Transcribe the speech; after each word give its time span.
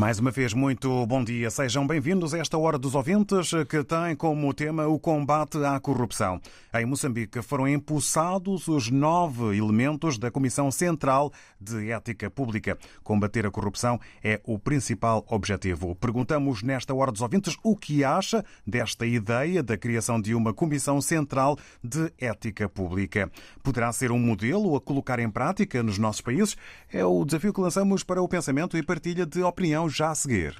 Mais 0.00 0.18
uma 0.18 0.30
vez, 0.30 0.54
muito 0.54 1.04
bom 1.04 1.22
dia. 1.22 1.50
Sejam 1.50 1.86
bem-vindos 1.86 2.32
a 2.32 2.38
esta 2.38 2.56
Hora 2.56 2.78
dos 2.78 2.94
Ouvintes, 2.94 3.50
que 3.68 3.84
tem 3.84 4.16
como 4.16 4.54
tema 4.54 4.86
o 4.86 4.98
combate 4.98 5.58
à 5.62 5.78
corrupção. 5.78 6.40
Em 6.72 6.86
Moçambique 6.86 7.42
foram 7.42 7.68
empossados 7.68 8.66
os 8.66 8.90
nove 8.90 9.54
elementos 9.58 10.16
da 10.16 10.30
Comissão 10.30 10.70
Central 10.70 11.30
de 11.60 11.90
Ética 11.90 12.30
Pública. 12.30 12.78
Combater 13.04 13.44
a 13.44 13.50
corrupção 13.50 14.00
é 14.24 14.40
o 14.46 14.58
principal 14.58 15.22
objetivo. 15.28 15.94
Perguntamos 15.94 16.62
nesta 16.62 16.94
Hora 16.94 17.12
dos 17.12 17.20
Ouvintes 17.20 17.58
o 17.62 17.76
que 17.76 18.02
acha 18.02 18.42
desta 18.66 19.04
ideia 19.04 19.62
da 19.62 19.76
criação 19.76 20.18
de 20.18 20.34
uma 20.34 20.54
Comissão 20.54 20.98
Central 21.02 21.58
de 21.84 22.10
Ética 22.18 22.70
Pública. 22.70 23.30
Poderá 23.62 23.92
ser 23.92 24.10
um 24.10 24.18
modelo 24.18 24.74
a 24.74 24.80
colocar 24.80 25.18
em 25.18 25.28
prática 25.28 25.82
nos 25.82 25.98
nossos 25.98 26.22
países? 26.22 26.56
É 26.90 27.04
o 27.04 27.22
desafio 27.22 27.52
que 27.52 27.60
lançamos 27.60 28.02
para 28.02 28.22
o 28.22 28.28
pensamento 28.28 28.78
e 28.78 28.82
partilha 28.82 29.26
de 29.26 29.42
opinião 29.42 29.89
já 29.90 30.10
a 30.10 30.14
seguir. 30.14 30.54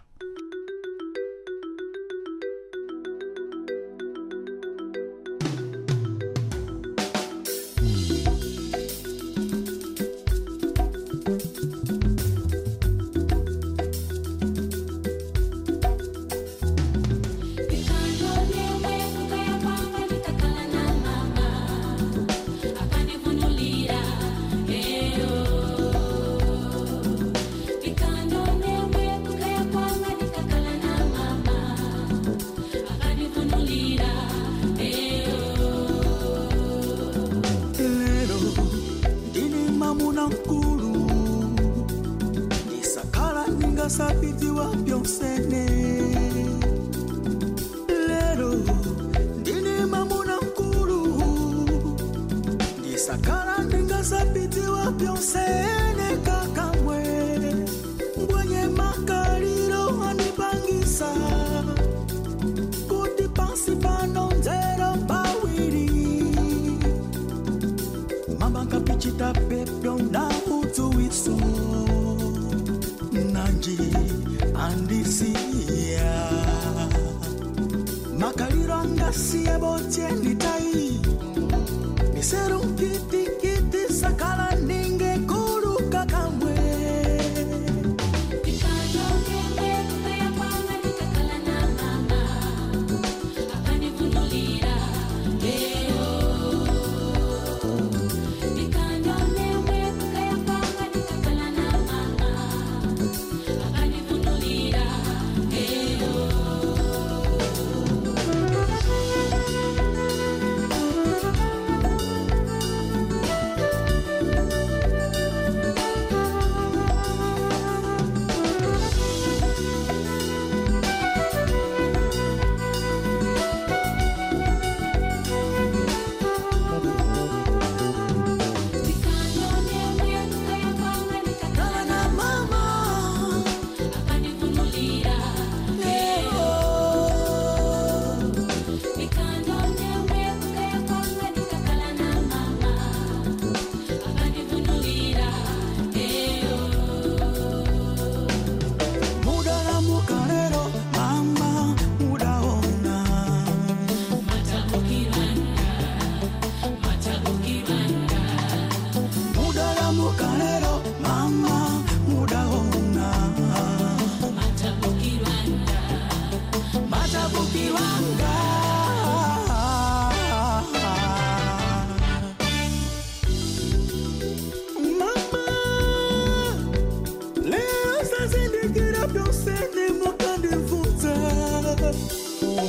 Thank 182.08 182.42
you. 182.42 182.59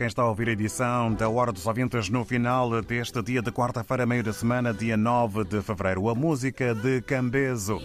Quem 0.00 0.06
está 0.06 0.22
a 0.22 0.28
ouvir 0.30 0.48
a 0.48 0.52
edição 0.52 1.12
da 1.12 1.28
Hora 1.28 1.52
dos 1.52 1.66
Ouvintes 1.66 2.08
no 2.08 2.24
final 2.24 2.80
deste 2.80 3.22
dia 3.22 3.42
de 3.42 3.52
quarta-feira, 3.52 4.06
meio 4.06 4.24
da 4.24 4.32
semana, 4.32 4.72
dia 4.72 4.96
9 4.96 5.44
de 5.44 5.60
fevereiro. 5.60 6.08
A 6.08 6.14
música 6.14 6.74
de 6.74 7.02
Cambezo, 7.02 7.82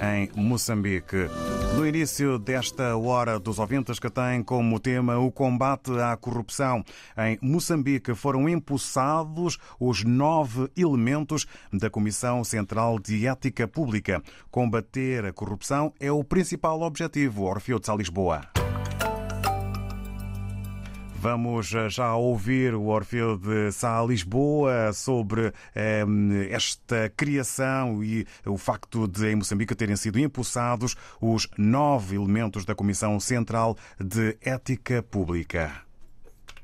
em 0.00 0.30
Moçambique. 0.34 1.28
No 1.76 1.86
início 1.86 2.38
desta 2.38 2.96
Hora 2.96 3.38
dos 3.38 3.58
Ouvintes, 3.58 3.98
que 3.98 4.08
tem 4.08 4.42
como 4.42 4.80
tema 4.80 5.18
o 5.18 5.30
combate 5.30 5.90
à 6.00 6.16
corrupção, 6.16 6.82
em 7.18 7.38
Moçambique 7.42 8.14
foram 8.14 8.48
empossados 8.48 9.58
os 9.78 10.02
nove 10.02 10.70
elementos 10.74 11.44
da 11.70 11.90
Comissão 11.90 12.42
Central 12.44 12.98
de 12.98 13.26
Ética 13.26 13.68
Pública. 13.68 14.22
Combater 14.50 15.26
a 15.26 15.34
corrupção 15.34 15.92
é 16.00 16.10
o 16.10 16.24
principal 16.24 16.80
objetivo, 16.80 17.44
Orfeu 17.44 17.78
de 17.78 17.84
Sá 17.84 17.94
Lisboa. 17.94 18.67
Vamos 21.20 21.74
eh, 21.74 21.88
já 21.88 22.14
ouvir 22.14 22.76
o 22.76 22.86
Orfeu 22.86 23.36
de 23.36 23.72
Sá 23.72 24.00
Lisboa 24.04 24.92
sobre 24.92 25.52
eh, 25.74 26.04
esta 26.48 27.12
criação 27.16 28.04
e 28.04 28.24
o 28.46 28.56
facto 28.56 29.08
de 29.08 29.26
em 29.26 29.34
Moçambique 29.34 29.74
terem 29.74 29.96
sido 29.96 30.20
impulsados 30.20 30.94
os 31.20 31.48
nove 31.58 32.14
elementos 32.14 32.64
da 32.64 32.72
Comissão 32.72 33.18
Central 33.18 33.76
de 33.98 34.38
Ética 34.40 35.02
Pública. 35.02 35.82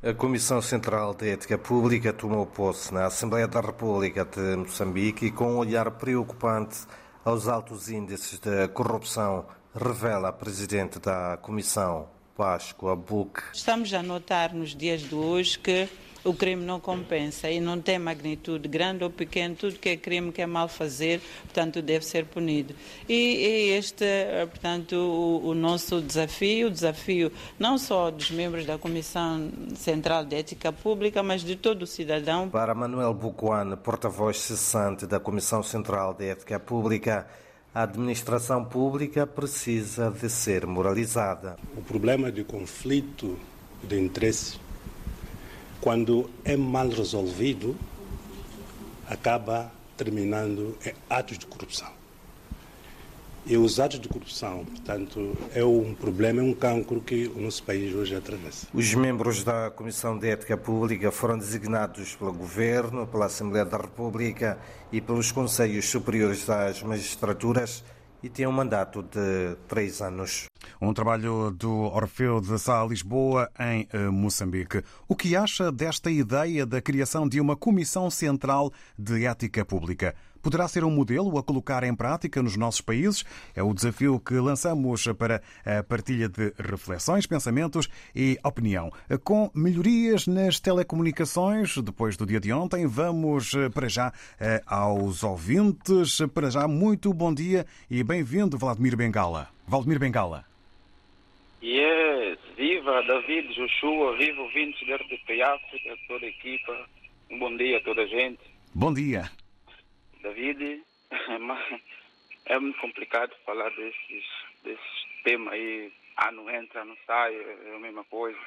A 0.00 0.14
Comissão 0.14 0.62
Central 0.62 1.14
de 1.14 1.30
Ética 1.30 1.58
Pública 1.58 2.12
tomou 2.12 2.46
posse 2.46 2.94
na 2.94 3.06
Assembleia 3.06 3.48
da 3.48 3.60
República 3.60 4.24
de 4.24 4.54
Moçambique 4.54 5.26
e 5.26 5.30
com 5.32 5.54
um 5.54 5.58
olhar 5.58 5.90
preocupante 5.90 6.86
aos 7.24 7.48
altos 7.48 7.88
índices 7.88 8.38
de 8.38 8.68
corrupção, 8.68 9.46
revela 9.74 10.28
a 10.28 10.32
Presidente 10.32 11.00
da 11.00 11.38
Comissão, 11.38 12.06
Páscoa 12.36 12.96
Buc. 12.96 13.42
Estamos 13.52 13.92
a 13.94 14.02
notar 14.02 14.52
nos 14.52 14.75
dias 14.75 15.02
de 15.02 15.14
hoje 15.14 15.58
que 15.58 15.88
o 16.25 16.32
crime 16.32 16.64
não 16.64 16.81
compensa 16.81 17.50
e 17.50 17.60
não 17.60 17.81
tem 17.81 17.98
magnitude 17.98 18.66
grande 18.66 19.04
ou 19.04 19.10
pequena, 19.10 19.54
tudo 19.54 19.78
que 19.78 19.90
é 19.90 19.96
crime 19.96 20.32
que 20.32 20.40
é 20.40 20.46
mal 20.46 20.69
fazer, 20.69 21.20
portanto 21.44 21.82
deve 21.82 22.04
ser 22.04 22.25
punido. 22.25 22.75
E 23.08 23.44
é 23.44 23.76
este, 23.76 24.04
portanto, 24.50 24.96
o, 24.96 25.48
o, 25.48 25.54
nosso 25.54 26.00
desafio, 26.00 26.69
o 26.69 26.70
desafio 26.70 27.31
não 27.58 27.76
só 27.76 28.10
dos 28.10 28.31
membros 28.31 28.64
da 28.64 28.78
Comissão 28.78 29.50
Central 29.76 30.25
de 30.25 30.37
Ética 30.37 30.72
Pública, 30.72 31.22
mas 31.22 31.42
de 31.42 31.56
todo 31.56 31.82
o 31.82 31.87
cidadão. 31.87 32.48
Para 32.48 32.75
Manuel 32.75 33.12
Bucuane, 33.12 33.76
porta-voz 33.76 34.38
cessante 34.38 35.06
da 35.06 35.20
Comissão 35.20 35.62
Central 35.62 36.14
de 36.14 36.25
Ética 36.25 36.58
Pública, 36.58 37.26
a 37.75 37.82
administração 37.82 38.65
pública 38.65 39.26
precisa 39.26 40.09
de 40.09 40.31
ser 40.31 40.65
moralizada. 40.65 41.56
O 41.76 41.82
problema 41.82 42.31
de 42.31 42.44
conflito 42.44 43.37
de 43.82 44.00
interesse, 44.00 44.61
quando 45.81 46.31
é 46.44 46.56
mal 46.56 46.88
resolvido, 46.88 47.76
acaba 49.09 49.73
terminando 49.97 50.79
em 50.87 50.93
atos 51.11 51.37
de 51.37 51.47
corrupção. 51.47 52.03
E 53.46 53.58
os 53.58 53.79
atos 53.79 54.00
de 54.00 54.08
corrupção, 54.08 54.64
portanto, 54.64 55.37
é 55.55 55.62
um 55.62 55.94
problema, 55.94 56.41
é 56.41 56.43
um 56.43 56.55
cancro 56.55 56.99
que 57.02 57.26
o 57.26 57.41
nosso 57.41 57.62
país 57.62 57.94
hoje 57.94 58.17
atravessa. 58.17 58.67
Os 58.73 58.94
membros 58.94 59.44
da 59.44 59.70
Comissão 59.70 60.19
de 60.19 60.31
Ética 60.31 60.56
Pública 60.56 61.12
foram 61.12 61.37
designados 61.37 62.17
pelo 62.17 62.32
Governo, 62.32 63.06
pela 63.06 63.26
Assembleia 63.26 63.67
da 63.67 63.76
República 63.76 64.58
e 64.91 64.99
pelos 64.99 65.31
Conselhos 65.31 65.85
Superiores 65.85 66.46
das 66.46 66.82
Magistraturas 66.82 67.85
e 68.23 68.31
têm 68.31 68.46
um 68.46 68.52
mandato 68.52 69.02
de 69.02 69.55
três 69.69 70.00
anos. 70.00 70.47
Um 70.81 70.94
trabalho 70.94 71.50
do 71.50 71.70
Orfeu 71.70 72.40
de 72.40 72.58
Sá 72.58 72.82
Lisboa, 72.82 73.50
em 73.61 73.87
Moçambique. 74.11 74.82
O 75.06 75.14
que 75.14 75.37
acha 75.37 75.70
desta 75.70 76.11
ideia 76.11 76.64
da 76.64 76.81
criação 76.81 77.29
de 77.29 77.38
uma 77.38 77.55
Comissão 77.55 78.08
Central 78.08 78.73
de 78.99 79.26
Ética 79.26 79.67
Pública? 79.67 80.14
Poderá 80.44 80.69
ser 80.69 80.85
um 80.85 80.91
modelo 80.91 81.38
a 81.38 81.43
colocar 81.43 81.82
em 81.85 81.94
prática 81.94 82.43
nos 82.43 82.55
nossos 82.55 82.82
países? 82.82 83.25
É 83.56 83.62
o 83.62 83.73
desafio 83.73 84.20
que 84.20 84.35
lançamos 84.35 85.06
para 85.19 85.43
a 85.64 85.82
partilha 85.82 86.29
de 86.29 86.52
reflexões, 86.58 87.26
pensamentos 87.26 87.88
e 88.14 88.38
opinião. 88.44 88.93
Com 89.25 89.50
melhorias 89.55 90.26
nas 90.26 90.61
telecomunicações, 90.61 91.79
depois 91.79 92.19
do 92.19 92.26
dia 92.26 92.38
de 92.38 92.52
ontem, 92.52 92.87
vamos 92.87 93.52
para 93.73 93.88
já 93.88 94.12
aos 94.67 95.25
ouvintes. 95.25 96.20
Para 96.35 96.50
já, 96.50 96.69
muito 96.69 97.14
bom 97.14 97.32
dia 97.32 97.64
e 97.90 98.05
bem-vindo, 98.05 98.58
Vladimir 98.58 98.99
Bengala. 98.99 99.49
Vladimir 99.67 99.99
Bengala. 99.99 100.44
Yes, 101.62 102.38
viva 102.55 103.02
David 103.05 103.49
Joshua, 103.55 104.14
viva 104.19 104.43
ouvintes 104.43 104.87
da 104.87 104.97
RTP 104.97 105.40
África, 105.40 105.97
toda 106.06 106.26
a 106.26 106.29
equipa. 106.29 106.87
Um 107.31 107.38
bom 107.38 107.56
dia 107.56 107.79
a 107.79 107.81
toda 107.81 108.02
a 108.02 108.06
gente. 108.06 108.40
Bom 108.75 108.93
dia. 108.93 109.31
David, 110.25 110.82
é 112.47 112.59
muito 112.59 112.81
complicado 112.81 113.37
falar 113.44 113.69
desses, 113.76 114.25
desses 114.62 115.06
temas 115.23 115.53
aí. 115.53 115.93
Ah, 116.17 116.32
não 116.32 116.49
entra, 116.49 116.82
não 116.82 116.97
sai, 117.06 117.35
é 117.35 117.75
a 117.76 117.79
mesma 117.79 118.05
coisa. 118.05 118.38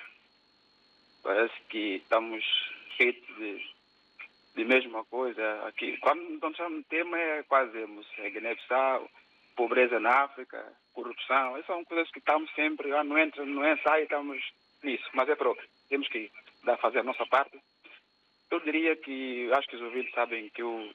Parece 1.22 1.54
que 1.70 1.98
estamos 1.98 2.44
feitos 2.98 3.36
de, 3.36 3.62
de 4.56 4.66
mesma 4.66 5.06
coisa. 5.06 5.68
Aqui, 5.68 5.98
quando, 5.98 6.40
quando 6.40 6.58
chamamos 6.58 6.80
de 6.80 6.90
tema, 6.90 7.20
é 7.20 7.44
quase 7.44 7.78
é 7.78 8.30
Guiné-Bissau, 8.32 9.08
pobreza 9.56 10.00
na 10.00 10.24
África, 10.24 10.66
corrupção. 10.94 11.58
Essas 11.58 11.68
são 11.68 11.86
coisas 11.86 12.10
que 12.10 12.20
estamos 12.20 12.52
sempre, 12.56 12.92
ah, 12.94 13.04
não 13.04 13.20
entra, 13.20 13.46
não 13.46 13.64
é, 13.64 13.78
sai, 13.78 14.04
estamos 14.04 14.42
nisso. 14.82 15.08
Mas 15.14 15.30
é 15.30 15.36
próprio. 15.36 15.68
Temos 15.90 16.08
que 16.08 16.32
dar, 16.64 16.78
fazer 16.78 17.00
a 17.00 17.04
nossa 17.04 17.26
parte. 17.28 17.60
Eu 18.50 18.60
diria 18.62 18.96
que, 18.96 19.52
acho 19.54 19.68
que 19.68 19.76
os 19.76 19.82
ouvintes 19.84 20.14
sabem 20.16 20.50
que 20.50 20.64
eu 20.64 20.92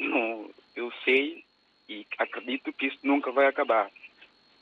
não, 0.00 0.50
eu 0.74 0.90
sei 1.04 1.44
e 1.88 2.06
acredito 2.18 2.72
que 2.72 2.86
isso 2.86 2.98
nunca 3.02 3.30
vai 3.32 3.46
acabar. 3.46 3.90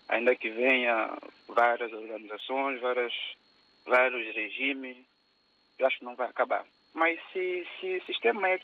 Ainda 0.09 0.35
que 0.35 0.51
venha 0.51 1.17
várias 1.47 1.93
organizações, 1.93 2.81
várias, 2.81 3.13
vários 3.87 4.35
regimes, 4.35 4.97
eu 5.79 5.87
acho 5.87 5.99
que 5.99 6.05
não 6.05 6.17
vai 6.17 6.29
acabar. 6.29 6.65
Mas 6.95 7.21
se, 7.33 7.67
se 7.79 7.99
o 7.99 8.05
sistema 8.07 8.49
é, 8.49 8.61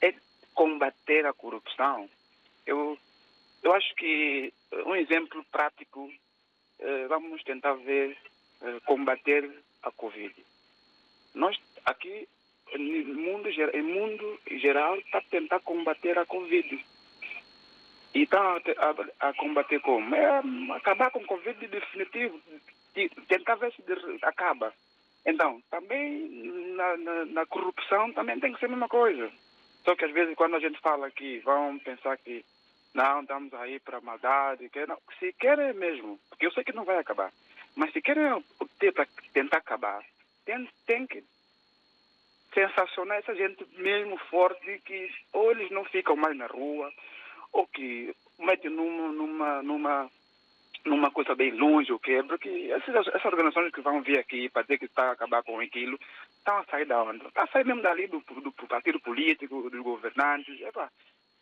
é 0.00 0.14
combater 0.54 1.26
a 1.26 1.32
corrupção, 1.32 2.08
eu, 2.66 2.98
eu 3.62 3.72
acho 3.74 3.94
que 3.94 4.52
um 4.86 4.96
exemplo 4.96 5.44
prático, 5.52 6.10
eh, 6.78 7.06
vamos 7.08 7.42
tentar 7.44 7.74
ver 7.74 8.16
eh, 8.62 8.80
combater 8.86 9.50
a 9.82 9.90
Covid. 9.92 10.34
Nós 11.34 11.56
aqui 11.84 12.26
no 12.78 13.14
mundo, 13.14 13.48
em 13.48 13.82
mundo 13.82 14.40
geral 14.58 14.96
está 14.96 15.18
a 15.18 15.22
tentar 15.22 15.60
combater 15.60 16.18
a 16.18 16.26
Covid. 16.26 16.84
E 18.14 18.22
está 18.22 18.56
a, 18.56 19.28
a, 19.28 19.34
combater 19.34 19.80
como? 19.80 20.14
É 20.14 20.42
acabar 20.74 21.10
com 21.10 21.20
a 21.20 21.26
Covid 21.26 21.66
definitivo, 21.66 22.40
de, 22.94 23.08
tentar 23.28 23.54
ver 23.56 23.72
se 23.72 23.82
acaba. 24.22 24.72
Então, 25.24 25.62
também 25.70 26.28
na, 26.74 26.96
na, 26.96 27.24
na, 27.26 27.46
corrupção 27.46 28.12
também 28.12 28.40
tem 28.40 28.52
que 28.52 28.58
ser 28.58 28.66
a 28.66 28.70
mesma 28.70 28.88
coisa. 28.88 29.30
Só 29.84 29.94
que 29.94 30.04
às 30.04 30.12
vezes 30.12 30.34
quando 30.34 30.56
a 30.56 30.60
gente 30.60 30.80
fala 30.80 31.10
que 31.10 31.38
vão 31.40 31.78
pensar 31.78 32.16
que 32.18 32.44
não, 32.94 33.20
estamos 33.20 33.54
aí 33.54 33.78
para 33.78 34.00
maldade, 34.00 34.68
que 34.68 34.86
não, 34.86 34.98
se 35.18 35.32
querem 35.34 35.72
mesmo, 35.74 36.18
porque 36.28 36.46
eu 36.46 36.52
sei 36.52 36.64
que 36.64 36.72
não 36.72 36.84
vai 36.84 36.98
acabar, 36.98 37.32
mas 37.76 37.92
se 37.92 38.02
querem 38.02 38.44
tentar, 38.78 39.06
tentar 39.32 39.58
acabar, 39.58 40.02
tem, 40.44 40.68
tem 40.86 41.06
que 41.06 41.22
sensacional 42.52 43.18
essa 43.18 43.34
gente 43.34 43.64
mesmo 43.76 44.16
forte 44.30 44.80
que 44.84 45.10
ou 45.32 45.50
eles 45.52 45.70
não 45.70 45.84
ficam 45.84 46.16
mais 46.16 46.36
na 46.36 46.46
rua 46.46 46.92
ou 47.52 47.66
que 47.66 48.14
metem 48.38 48.70
numa, 48.70 49.12
numa, 49.12 49.62
numa, 49.62 50.10
numa 50.84 51.10
coisa 51.10 51.34
bem 51.34 51.50
longe, 51.52 51.92
o 51.92 51.98
que 51.98 52.22
porque 52.22 52.70
essas, 52.72 53.06
essas 53.08 53.24
organizações 53.24 53.72
que 53.72 53.80
vão 53.80 54.02
vir 54.02 54.18
aqui 54.18 54.48
para 54.48 54.62
dizer 54.62 54.78
que 54.78 54.86
está 54.86 55.08
a 55.08 55.12
acabar 55.12 55.42
com 55.42 55.58
aquilo, 55.60 55.98
estão 56.38 56.58
a 56.58 56.64
sair 56.64 56.86
da 56.86 57.02
onda, 57.02 57.26
está 57.26 57.44
a 57.44 57.46
sair 57.48 57.66
mesmo 57.66 57.82
dali 57.82 58.06
do, 58.06 58.20
do, 58.20 58.40
do 58.40 58.52
partido 58.66 59.00
político, 59.00 59.68
dos 59.68 59.82
governantes. 59.82 60.60
Epa, 60.60 60.90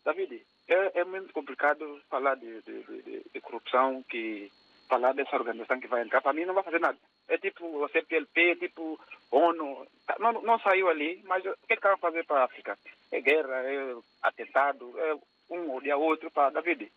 David, 0.05 0.43
é, 0.67 1.01
é 1.01 1.05
muito 1.05 1.33
complicado 1.33 2.01
falar 2.09 2.37
de, 2.37 2.63
de, 2.63 2.83
de, 2.83 3.23
de 3.33 3.41
corrupção 3.41 4.03
que 4.09 4.51
falar 4.89 5.13
dessa 5.13 5.37
organização 5.37 5.79
que 5.79 5.87
vai 5.87 6.03
entrar, 6.03 6.23
para 6.23 6.33
mim 6.33 6.47
não 6.47 6.55
vai 6.55 6.65
fazer 6.65 6.81
nada. 6.81 6.99
É 7.29 7.37
tipo 7.39 7.85
a 7.85 7.89
CPLP, 7.89 8.57
tipo 8.57 8.99
ONU, 9.31 9.87
não, 10.19 10.33
não 10.43 10.59
saiu 10.61 10.89
ali, 10.89 11.23
mas 11.27 11.45
o 11.45 11.55
que, 11.67 11.75
é 11.75 11.77
que 11.77 11.83
vai 11.83 11.97
fazer 11.99 12.25
para 12.25 12.41
a 12.41 12.45
África? 12.45 12.79
É 13.13 13.21
guerra, 13.21 13.63
é 13.65 13.97
atentado, 14.23 14.95
é 14.99 15.17
um 15.51 15.75
odia 15.75 15.97
outro 15.97 16.31
para 16.31 16.51
David. 16.51 16.91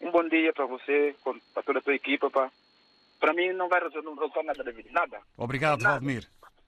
Um 0.00 0.10
bom 0.10 0.26
dia 0.28 0.52
para 0.52 0.66
você, 0.66 1.14
para 1.52 1.62
toda 1.62 1.78
a 1.78 1.82
tua 1.82 1.94
equipa. 1.94 2.30
Para, 2.30 2.50
para 3.20 3.32
mim 3.34 3.52
não 3.52 3.68
vai 3.68 3.80
resolver 3.82 4.42
nada, 4.44 4.64
David, 4.64 4.90
nada. 4.92 5.20
Obrigado, 5.36 5.80
nada. 5.82 6.00
Valdemir. 6.00 6.26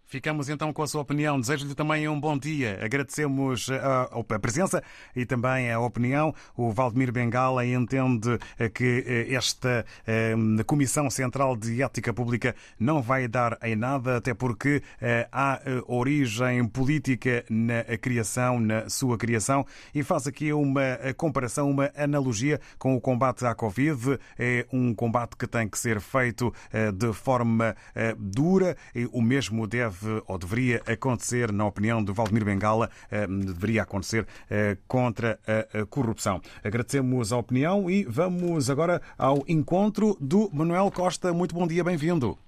Ficamos 0.09 0.49
então 0.49 0.73
com 0.73 0.85
a 0.85 0.87
sua 0.87 1.01
opinião. 1.01 1.41
Desejo-lhe 1.41 1.75
também 1.75 2.09
um 2.09 2.19
bom 2.19 2.39
dia. 2.39 2.79
Agradecemos 2.81 3.69
a, 3.69 4.03
a, 4.05 4.39
presença 4.39 4.81
e 5.17 5.27
também 5.27 5.73
a 5.73 5.81
opinião. 5.81 6.33
O 6.57 6.71
Valdemir 6.71 7.11
Bengala 7.11 7.67
entende 7.67 8.39
que 8.73 9.05
eh, 9.05 9.35
esta 9.35 9.85
eh, 10.07 10.37
Comissão 10.65 11.11
Central 11.11 11.57
de 11.57 11.83
Ética 11.83 12.15
Pública 12.15 12.55
não 12.79 13.03
vai 13.03 13.27
dar 13.27 13.59
em 13.61 13.75
nada, 13.75 14.19
até 14.19 14.33
porque 14.33 14.81
eh, 15.01 15.29
há 15.33 15.61
origem 15.89 16.65
política 16.69 17.45
na 17.51 17.83
criação, 17.99 18.61
na 18.61 18.89
sua 18.89 19.19
criação, 19.19 19.67
e 19.93 20.05
faz 20.05 20.29
aqui 20.29 20.53
uma 20.53 20.99
comparação, 21.17 21.69
uma 21.69 21.91
analogia 21.97 22.61
com 22.79 22.95
o 22.95 23.01
combate 23.01 23.45
à 23.45 23.57
Covid. 23.57 24.21
É 24.39 24.67
um 24.73 24.95
combate 24.95 25.37
que 25.37 25.49
tem 25.49 25.69
que 25.69 25.77
ser 25.77 26.01
feito 26.01 26.53
de 26.95 27.13
forma 27.13 27.75
dura 28.17 28.77
e 28.95 29.07
o 29.13 29.21
mesmo 29.21 29.67
deve 29.67 29.96
deve 30.01 30.23
ou 30.29 30.39
deveria 30.39 30.83
acontecer, 30.87 31.53
na 31.53 31.67
opinião 31.67 32.03
do 32.03 32.13
Valdemir 32.13 32.45
Bengala, 32.45 32.91
eh, 33.11 33.27
deveria 33.27 33.83
acontecer 33.83 34.27
eh, 34.51 34.77
contra 34.87 35.39
a 35.47 35.87
corrupção. 35.87 36.41
Agradecemos 36.63 37.33
a 37.33 37.39
opinião 37.39 37.91
e 37.91 38.05
vamos 38.05 38.69
agora 38.71 39.01
ao 39.19 39.43
encontro 39.49 40.17
do 40.21 40.51
Manuel 40.53 40.91
Costa. 40.91 41.33
Muito 41.33 41.55
bom 41.55 41.67
dia, 41.67 41.83
bem-vindo. 41.83 42.39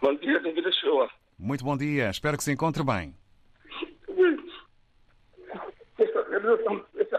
Bom 0.00 0.14
dia, 0.16 0.40
David 0.40 0.72
Shoa. 0.80 1.08
Muito 1.38 1.64
bom 1.64 1.76
dia, 1.76 2.10
espero 2.10 2.36
que 2.36 2.44
se 2.44 2.52
encontre 2.52 2.82
bem. 2.82 3.14
Essa 5.98 6.24
realização, 6.30 6.84
essa 6.96 7.18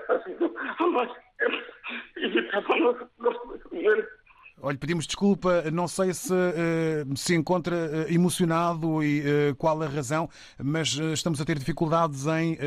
Olha, 4.65 4.77
pedimos 4.77 5.05
desculpa, 5.05 5.69
não 5.71 5.89
sei 5.89 6.13
se 6.13 6.31
uh, 6.33 7.17
se 7.17 7.35
encontra 7.35 7.75
uh, 7.75 8.13
emocionado 8.13 9.03
e 9.03 9.19
uh, 9.19 9.55
qual 9.57 9.81
a 9.81 9.87
razão, 9.87 10.29
mas 10.57 10.93
estamos 10.93 11.41
a 11.41 11.45
ter 11.45 11.59
dificuldades 11.59 12.25
em 12.27 12.57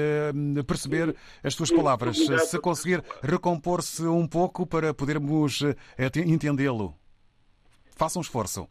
perceber 0.65 1.17
as 1.43 1.55
suas 1.55 1.71
palavras. 1.71 2.19
Se 2.19 2.61
conseguir 2.61 3.03
recompor-se 3.23 4.03
um 4.03 4.29
pouco 4.29 4.67
para 4.67 4.93
podermos 4.93 5.62
entendê-lo, 6.26 6.95
faça 7.97 8.19
um 8.19 8.23
esforço. 8.23 8.69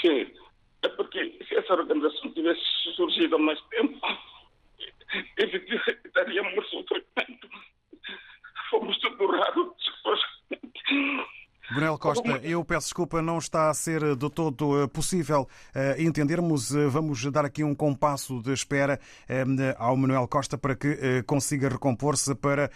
Sim, 0.00 0.32
é 0.80 0.88
porque 0.88 1.38
se 1.46 1.54
essa 1.54 1.74
organização 1.74 2.32
tivesse 2.32 2.62
surgido 2.96 3.36
há 3.36 3.38
mais 3.38 3.60
tempo, 3.64 4.00
evitaríamos 5.36 6.70
sofrimento. 6.70 7.05
Brunel 11.76 11.98
Costa, 11.98 12.40
eu 12.42 12.64
peço 12.64 12.86
desculpa, 12.86 13.20
não 13.20 13.36
está 13.36 13.68
a 13.68 13.74
ser 13.74 14.16
de 14.16 14.30
todo 14.30 14.82
eh, 14.82 14.86
possível 14.86 15.46
eh, 15.74 15.96
entendermos. 15.98 16.74
Eh, 16.74 16.86
vamos 16.88 17.22
dar 17.30 17.44
aqui 17.44 17.62
um 17.62 17.74
compasso 17.74 18.40
de 18.40 18.50
espera 18.54 18.98
ao 19.76 19.94
Manuel 19.94 20.26
Costa 20.26 20.56
para 20.56 20.74
que 20.74 21.22
consiga 21.26 21.68
recompor-se 21.68 22.34
para 22.34 22.70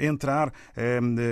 entrar, 0.00 0.52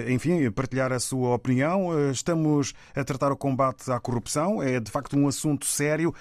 enfim, 0.08 0.50
partilhar 0.50 0.92
a 0.92 0.98
sua 0.98 1.34
opinião. 1.34 2.10
Estamos 2.10 2.74
a 2.96 3.04
tratar 3.04 3.30
o 3.30 3.36
combate 3.36 3.90
à 3.92 4.00
corrupção, 4.00 4.60
é 4.60 4.80
de 4.80 4.90
facto 4.90 5.16
um 5.16 5.28
assunto 5.28 5.66
sério 5.66 6.12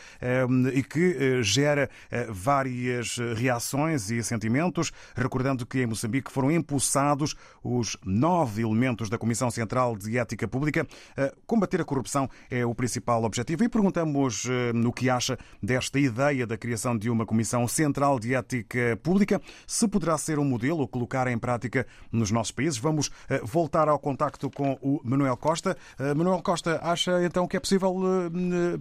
e 0.74 0.84
que 0.84 1.42
gera 1.42 1.90
várias 2.30 3.18
reações 3.36 4.12
e 4.12 4.22
sentimentos. 4.24 4.92
Recordando 5.16 5.66
que 5.66 5.82
em 5.82 5.88
Moçambique 5.88 6.32
foram 6.32 6.52
impulsados 6.52 7.36
os 7.64 7.98
nove 8.06 8.62
elementos 8.62 9.10
da 9.10 9.18
Comissão 9.18 9.50
Central 9.50 9.96
de 9.96 10.19
Ética 10.20 10.48
Pública. 10.48 10.86
Eh, 11.18 11.34
combater 11.48 11.82
a 11.82 11.86
corrupção 11.86 12.30
é 12.52 12.66
o 12.66 12.76
principal 12.76 13.24
objetivo 13.24 13.64
e 13.64 13.70
perguntamos 13.70 14.46
eh, 14.46 14.72
o 14.88 14.92
que 14.92 15.10
acha 15.10 15.38
desta 15.62 16.00
ideia 16.00 16.46
da 16.46 16.58
criação 16.58 16.98
de 16.98 17.10
uma 17.10 17.26
Comissão 17.26 17.68
Central 17.68 18.20
de 18.20 18.36
Ética 18.36 19.00
Pública, 19.04 19.42
se 19.66 19.88
poderá 19.88 20.18
ser 20.18 20.40
um 20.40 20.46
modelo 20.46 20.88
colocar 20.88 21.28
em 21.28 21.38
prática 21.38 21.86
nos 22.12 22.32
nossos 22.32 22.52
países. 22.52 22.78
Vamos 22.78 23.10
eh, 23.30 23.42
voltar 23.44 23.88
ao 23.88 24.00
contacto 24.00 24.50
com 24.50 24.74
o 24.82 25.00
Manuel 25.04 25.38
Costa. 25.38 25.78
Manuel 26.16 26.42
Costa, 26.42 26.80
acha 26.84 27.24
então 27.24 27.48
que 27.48 27.58
é 27.58 27.60
possível 27.60 27.94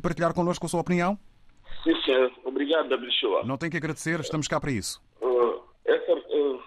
partilhar 0.03 0.35
connosco 0.35 0.67
a 0.67 0.69
sua 0.69 0.81
opinião? 0.81 1.19
Sim, 1.83 1.95
senhor. 2.03 2.33
Obrigado, 2.45 2.89
David. 2.89 3.09
Não 3.45 3.57
tem 3.57 3.71
que 3.71 3.77
agradecer, 3.77 4.21
estamos 4.21 4.49
cá 4.49 4.61
para 4.61 4.71
isso. 4.71 5.01
Uh, 5.21 5.63
essa, 5.85 6.13
uh, 6.13 6.63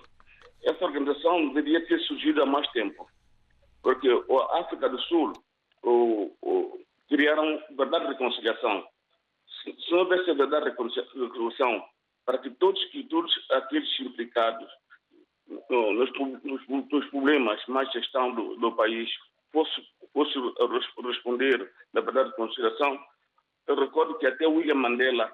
essa 0.63 0.85
organização 0.85 1.53
devia 1.53 1.85
ter 1.85 1.99
surgido 2.01 2.41
há 2.41 2.45
mais 2.45 2.67
tempo 2.71 3.07
porque 3.81 4.09
a 4.09 4.59
África 4.59 4.89
do 4.89 4.99
Sul 5.01 5.33
o, 5.83 6.35
o, 6.41 6.79
criaram 7.07 7.61
verdade 7.71 8.05
e 8.05 8.07
reconciliação. 8.09 8.87
Se, 9.63 9.73
se 9.73 9.91
não 9.91 9.99
houvesse 9.99 10.33
verdade 10.33 10.67
e 10.67 10.69
reconciliação, 10.69 11.83
para 12.25 12.37
que 12.37 12.49
todos, 12.51 12.83
que 12.85 13.03
todos 13.03 13.33
aqueles 13.51 13.99
implicados 13.99 14.69
no, 15.69 15.93
nos, 15.93 16.11
nos, 16.43 16.67
nos, 16.67 17.05
problemas 17.09 17.65
mais 17.67 17.91
gestão 17.91 18.33
do, 18.33 18.55
do 18.55 18.71
país 18.73 19.09
fosse, 19.51 19.81
fosse 20.13 20.33
responder 21.03 21.71
na 21.93 22.01
verdade 22.01 22.29
e 22.29 22.31
reconciliação, 22.31 22.99
eu 23.67 23.75
recordo 23.75 24.17
que 24.17 24.27
até 24.27 24.47
William 24.47 24.75
Mandela, 24.75 25.31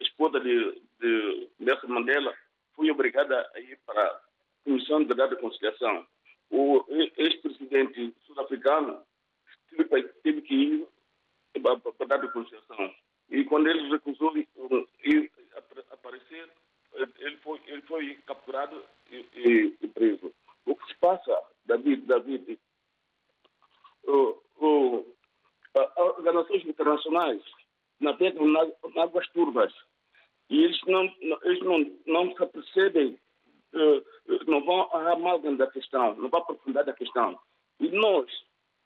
esposa 0.00 0.40
de, 0.40 0.82
de 0.98 1.48
Nelson 1.58 1.88
Mandela, 1.88 2.34
foi 2.74 2.90
obrigada 2.90 3.48
a 3.54 3.60
ir 3.60 3.78
para 3.86 4.02
a 4.02 4.20
Comissão 4.64 5.00
de 5.00 5.06
Verdade 5.06 5.34
e 5.34 5.36
Reconciliação 5.36 6.06
o 6.50 6.84
ex-presidente 7.16 8.14
sul-africano 8.26 9.02
teve 10.22 10.42
que 10.42 10.54
ir 10.54 10.88
para 11.62 12.06
dar 12.06 12.32
concessão. 12.32 12.94
E 13.30 13.44
quando 13.44 13.68
ele 13.68 13.88
recusou 13.88 14.36
ir 14.36 15.30
aparecer, 15.92 16.50
ele 17.18 17.36
foi, 17.38 17.60
ele 17.66 17.82
foi 17.82 18.14
capturado 18.26 18.82
e, 19.10 19.24
e, 19.34 19.76
e, 19.80 19.88
preso. 19.88 20.32
O 20.66 20.74
que 20.74 20.86
se 20.88 20.98
passa, 20.98 21.40
David, 21.64 22.06
David, 22.06 22.58
o, 24.04 24.36
o, 24.58 25.06
organizações 25.96 26.66
internacionais 26.66 27.42
navegam 28.00 28.46
nas, 28.48 28.68
nas 28.82 28.96
águas 28.96 29.28
turvas 29.28 29.72
e 30.48 30.64
eles 30.64 30.80
não, 30.86 31.04
eles 31.44 31.62
não, 31.62 31.98
não 32.06 32.34
se 32.34 32.42
apercebem 32.42 33.18
uh, 33.74 34.04
não 34.46 34.64
vão 34.64 34.88
a 34.92 35.12
amálgama 35.12 35.56
da 35.56 35.66
questão, 35.66 36.14
não 36.16 36.28
vão 36.28 36.40
aprofundar 36.40 36.84
da 36.84 36.92
questão. 36.92 37.38
E 37.78 37.88
nós, 37.88 38.30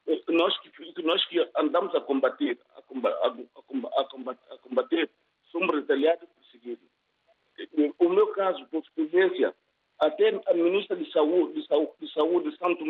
eh, 0.06 0.22
nós 0.28 0.56
que, 0.60 1.02
nós 1.02 1.24
que 1.26 1.50
andamos 1.56 1.94
a 1.94 2.00
combater, 2.00 2.58
a 2.76 2.82
combater, 2.82 3.18
a 3.56 4.04
combater, 4.04 4.52
a 4.52 4.58
combater 4.58 5.10
somos 5.50 5.74
retaliados 5.74 6.22
e 6.22 6.40
perseguidos. 6.40 6.88
O 7.98 8.08
meu 8.08 8.28
caso, 8.28 8.64
por 8.66 8.82
experiência, 8.82 9.54
até 9.98 10.40
a 10.46 10.54
ministra 10.54 10.96
de 10.96 11.10
Saúde 11.12 11.60
de 11.60 11.66
Saúde, 11.66 11.92
de, 12.00 12.12
saúde 12.12 12.50
de 12.50 12.58
Santo 12.58 12.84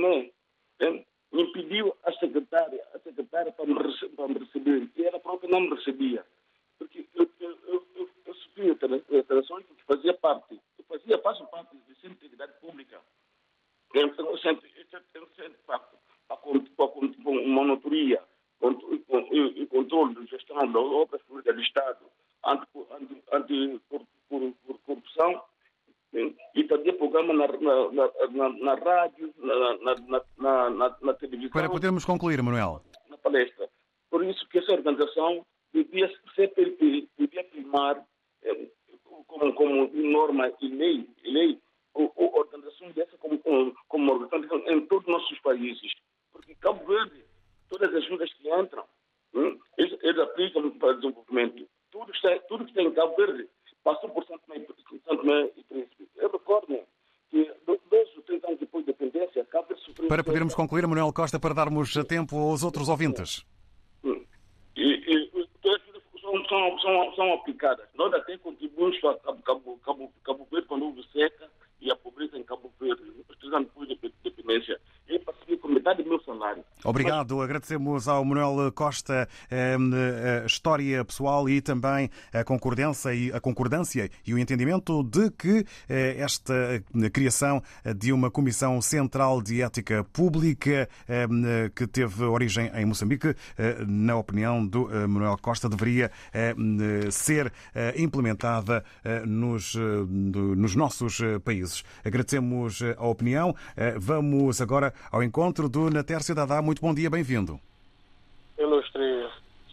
eh, 0.81 1.05
me 1.33 1.53
pediu 1.53 1.95
a 2.05 2.13
secretária, 2.13 2.83
a 2.95 2.99
secretária 3.01 3.53
para 3.53 3.67
me, 3.67 3.75
para 3.75 4.29
me 4.29 4.39
receber, 4.39 4.91
e 4.97 5.05
ela 5.05 5.21
própria 5.21 5.51
não 5.51 5.61
me 5.61 5.75
recebia. 5.75 6.25
Porque 6.79 7.07
eu, 7.15 7.31
eu, 7.41 7.59
eu, 7.67 7.87
eu, 7.97 8.11
eu 8.27 8.35
sofri 8.35 8.71
alterações 8.71 9.65
porque 9.67 9.83
fazia 9.87 10.15
parte 10.15 10.61
fazia, 10.88 11.19
faço 11.19 11.47
parte 11.47 11.76
do 11.76 11.95
Centro 11.97 12.19
de 12.19 12.26
Atividade 12.26 12.53
Pública. 12.61 13.00
É 13.95 14.05
um 14.05 14.38
centro, 14.38 14.69
para 15.67 15.81
a 16.31 16.37
monitoria 17.47 18.23
e 19.31 19.67
controle 19.67 20.14
de 20.14 20.26
gestão 20.26 20.57
das 20.57 20.75
obras 20.75 21.23
públicas 21.23 21.55
do 21.55 21.62
Estado 21.62 22.05
anti-corrupção 23.33 25.43
e 26.55 26.64
também 26.64 26.97
programa 26.97 27.33
na, 27.35 27.49
na, 27.49 27.91
na, 28.31 28.49
na 28.50 28.75
rádio, 28.75 29.35
na, 29.38 29.76
televisão. 31.14 31.50
Para 31.50 31.69
podermos 31.69 32.05
concluir, 32.05 32.41
Manuel. 32.43 32.83
Na 33.09 33.19
palestra. 33.19 33.69
Por 34.11 34.25
isso 34.25 34.49
que 34.49 34.59
essa 34.59 34.73
organização 34.73 35.45
devia 35.73 36.09
ser 36.35 36.53
devia 37.19 37.45
primar 37.45 38.05
como, 39.53 39.89
como 39.89 40.11
norma 40.11 40.53
e 40.61 40.69
lei, 40.69 41.09
lei 41.25 41.59
ou, 41.95 42.13
ou 42.17 42.39
organização 42.39 42.91
dessa 42.93 43.17
como, 43.19 43.39
como, 43.39 43.75
como 43.89 44.13
organização 44.13 44.59
em 44.69 44.81
todos 44.87 45.07
os 45.07 45.13
nossos 45.13 45.39
países. 45.41 45.93
Porque 46.33 46.55
Cabo 46.57 46.85
Verde, 46.87 47.25
todas 47.69 47.91
as 47.91 48.05
ajudas 48.05 48.33
que 48.35 48.49
entram, 48.51 48.85
hum, 49.35 49.59
eles, 49.79 49.99
eles, 50.03 50.19
aplicam 50.19 50.71
para 50.73 50.95
desenvolvimento. 50.95 51.67
Tudo, 51.91 52.11
está, 52.13 52.37
tudo 52.49 52.65
que 52.65 52.75
tem 52.75 52.87
em 52.87 52.93
Cabo 52.93 53.17
Verde 53.17 53.49
passou 53.83 54.11
por 54.11 54.25
Santo 54.27 54.43
Tomé 54.47 55.51
e 55.57 55.63
Príncipe. 55.65 56.09
Eu 56.17 56.31
recordo 56.31 56.81
que 57.31 57.53
dois 57.67 58.17
ou 58.17 58.23
três 58.23 58.43
anos 58.45 58.59
depois 58.59 58.85
da 58.85 58.93
independência, 58.93 59.45
Cabo 59.45 59.69
Verde 59.69 59.85
sofreu... 59.85 60.09
Para 60.09 60.25
podermos 60.25 60.55
concluir, 60.55 60.87
Manuel 60.87 61.13
Costa, 61.13 61.39
para 61.39 61.55
darmos 61.55 61.93
tempo 62.09 62.37
aos 62.37 62.65
outros 62.65 62.89
ouvintes. 62.89 63.45
Hum. 64.03 64.25
E, 64.77 64.83
e, 64.83 65.49
todas 65.63 65.81
as 65.95 66.21
são, 66.21 66.45
são, 66.47 66.79
são, 66.79 67.15
são 67.15 67.35
aplicadas. 67.35 67.87
Nós 67.95 68.13
até 68.15 68.37
contribuímos 68.39 68.99
para 68.99 69.19
Cabo, 69.19 69.43
Cabo, 69.43 69.79
Cabo, 69.85 70.13
Cabo 70.25 70.49
Verde 70.51 70.67
quando 70.67 70.87
houve 70.87 71.05
seca 71.13 71.51
e 71.81 71.91
a 71.91 71.97
pobreza 71.97 72.39
em 72.39 72.43
Cabo 72.43 72.73
Verde, 72.81 73.03
três 73.39 73.53
anos 73.53 73.69
depois 73.69 73.89
da 73.89 73.95
independência. 73.95 74.81
Eu 75.07 75.21
participei 75.21 75.57
com 75.59 75.69
metade 75.69 76.03
do 76.03 76.09
meu 76.09 76.21
salário. 76.23 76.65
Obrigado. 77.14 77.42
Agradecemos 77.42 78.09
ao 78.09 78.25
Manuel 78.25 78.73
Costa 78.73 79.28
a 79.50 80.47
história 80.47 81.04
pessoal 81.04 81.49
e 81.49 81.61
também 81.61 82.11
a 82.33 82.42
concordância 82.42 83.14
e, 83.14 83.33
a 83.33 83.40
concordância 83.40 84.11
e 84.26 84.35
o 84.35 84.38
entendimento 84.38 85.02
de 85.04 85.30
que 85.30 85.64
esta 85.88 86.83
criação 87.12 87.62
de 87.97 88.12
uma 88.12 88.30
Comissão 88.30 88.83
Central 88.83 89.40
de 89.40 89.62
Ética 89.62 90.02
Pública 90.12 90.88
que 91.75 91.87
teve 91.87 92.25
origem 92.25 92.71
em 92.75 92.85
Moçambique, 92.85 93.37
na 93.87 94.16
opinião 94.16 94.66
do 94.66 94.88
Manuel 95.09 95.38
Costa, 95.40 95.68
deveria 95.68 96.11
ser 97.11 97.52
implementada 97.97 98.85
nos, 99.25 99.75
nos 99.76 100.75
nossos 100.75 101.21
países. 101.44 101.85
Agradecemos 102.04 102.80
a 102.97 103.06
opinião. 103.06 103.54
Vamos 103.99 104.61
agora 104.61 104.92
ao 105.12 105.23
encontro 105.23 105.68
do 105.68 105.90
Natércio 105.90 106.35
Dadá. 106.35 106.61
Muito 106.61 106.83
bom 106.83 106.92
dia, 106.92 107.03
bem-vindo. 107.11 107.61
Ilustre 108.58 109.28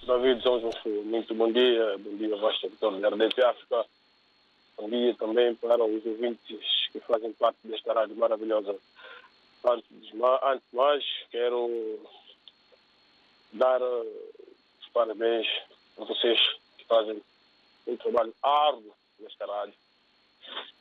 David 0.06 0.42
João 0.42 0.72
muito 1.06 1.34
bom 1.36 1.52
dia. 1.52 1.98
Bom 2.00 2.16
dia, 2.18 2.36
Vasta 2.38 2.68
Vitória 2.68 3.00
da 3.00 3.10
RDP 3.10 3.44
África. 3.44 3.86
Bom 4.78 4.90
dia 4.90 5.14
também 5.16 5.54
para 5.56 5.84
os 5.84 6.06
ouvintes 6.06 6.90
que 6.92 7.00
fazem 7.02 7.32
parte 7.34 7.60
desta 7.66 7.94
rádio 7.94 8.16
maravilhosa. 8.16 8.76
Antes 9.64 10.08
de 10.08 10.16
mais, 10.76 11.04
quero 11.30 12.00
dar 13.54 13.82
os 13.82 14.88
parabéns 14.92 15.48
a 16.00 16.06
vocês 16.06 16.40
que 16.78 16.86
fazem 16.86 17.22
um 17.86 17.96
trabalho 17.98 18.34
árduo 18.42 18.92
nesta 19.20 19.46
rádio. 19.46 19.76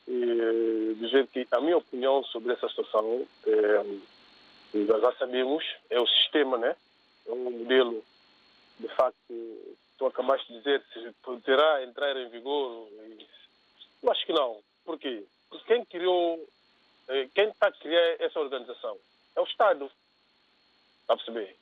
E 0.09 0.97
dizer 0.99 1.27
que 1.27 1.47
a 1.53 1.61
minha 1.61 1.77
opinião 1.77 2.25
sobre 2.25 2.55
essa 2.55 2.69
situação 2.69 3.27
é 3.47 3.85
nós 4.75 5.01
já 5.01 5.13
sabemos, 5.17 5.65
é 5.89 6.01
o 6.01 6.07
sistema, 6.07 6.57
né? 6.57 6.77
É 7.27 7.33
um 7.33 7.51
modelo, 7.51 8.05
de 8.79 8.89
facto, 8.89 9.77
tu 9.99 10.07
acabaste 10.07 10.47
de 10.53 10.59
dizer, 10.59 10.83
se 10.93 11.13
poderá 11.23 11.83
entrar 11.85 12.17
em 12.17 12.29
vigor. 12.29 12.89
Eu 14.03 14.11
acho 14.11 14.25
que 14.25 14.33
não. 14.33 14.61
Por 14.85 14.99
quê? 14.99 15.25
Porque 15.49 15.67
quem 15.67 15.85
criou, 15.85 16.49
eh, 17.09 17.29
quem 17.35 17.49
está 17.49 17.67
a 17.67 17.73
criar 17.73 18.17
essa 18.21 18.41
organização 18.41 18.97
é 19.37 19.41
o 19.41 19.45
Estado. 19.45 19.91
Está 21.03 21.15
a 21.15 21.17
perceber? 21.17 21.57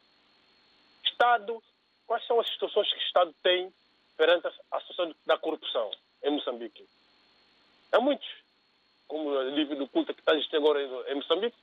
Estado, 1.05 1.62
quais 2.07 2.25
são 2.27 2.38
as 2.38 2.49
situações 2.49 2.88
que 2.88 2.99
o 2.99 3.07
Estado 3.07 3.35
tem 3.43 3.73
perante 4.17 4.47
a 4.47 4.81
situação 4.81 5.15
da 5.27 5.38
corrupção 5.38 5.91
em 6.23 6.31
Moçambique? 6.31 6.87
Há 7.91 8.00
muitos, 8.00 8.29
como 9.07 9.41
livro 9.50 9.77
do 9.77 9.88
culto 9.88 10.15
que 10.15 10.21
está 10.21 10.35
existindo 10.35 10.59
agora 10.59 11.11
em 11.11 11.15
Moçambique, 11.15 11.57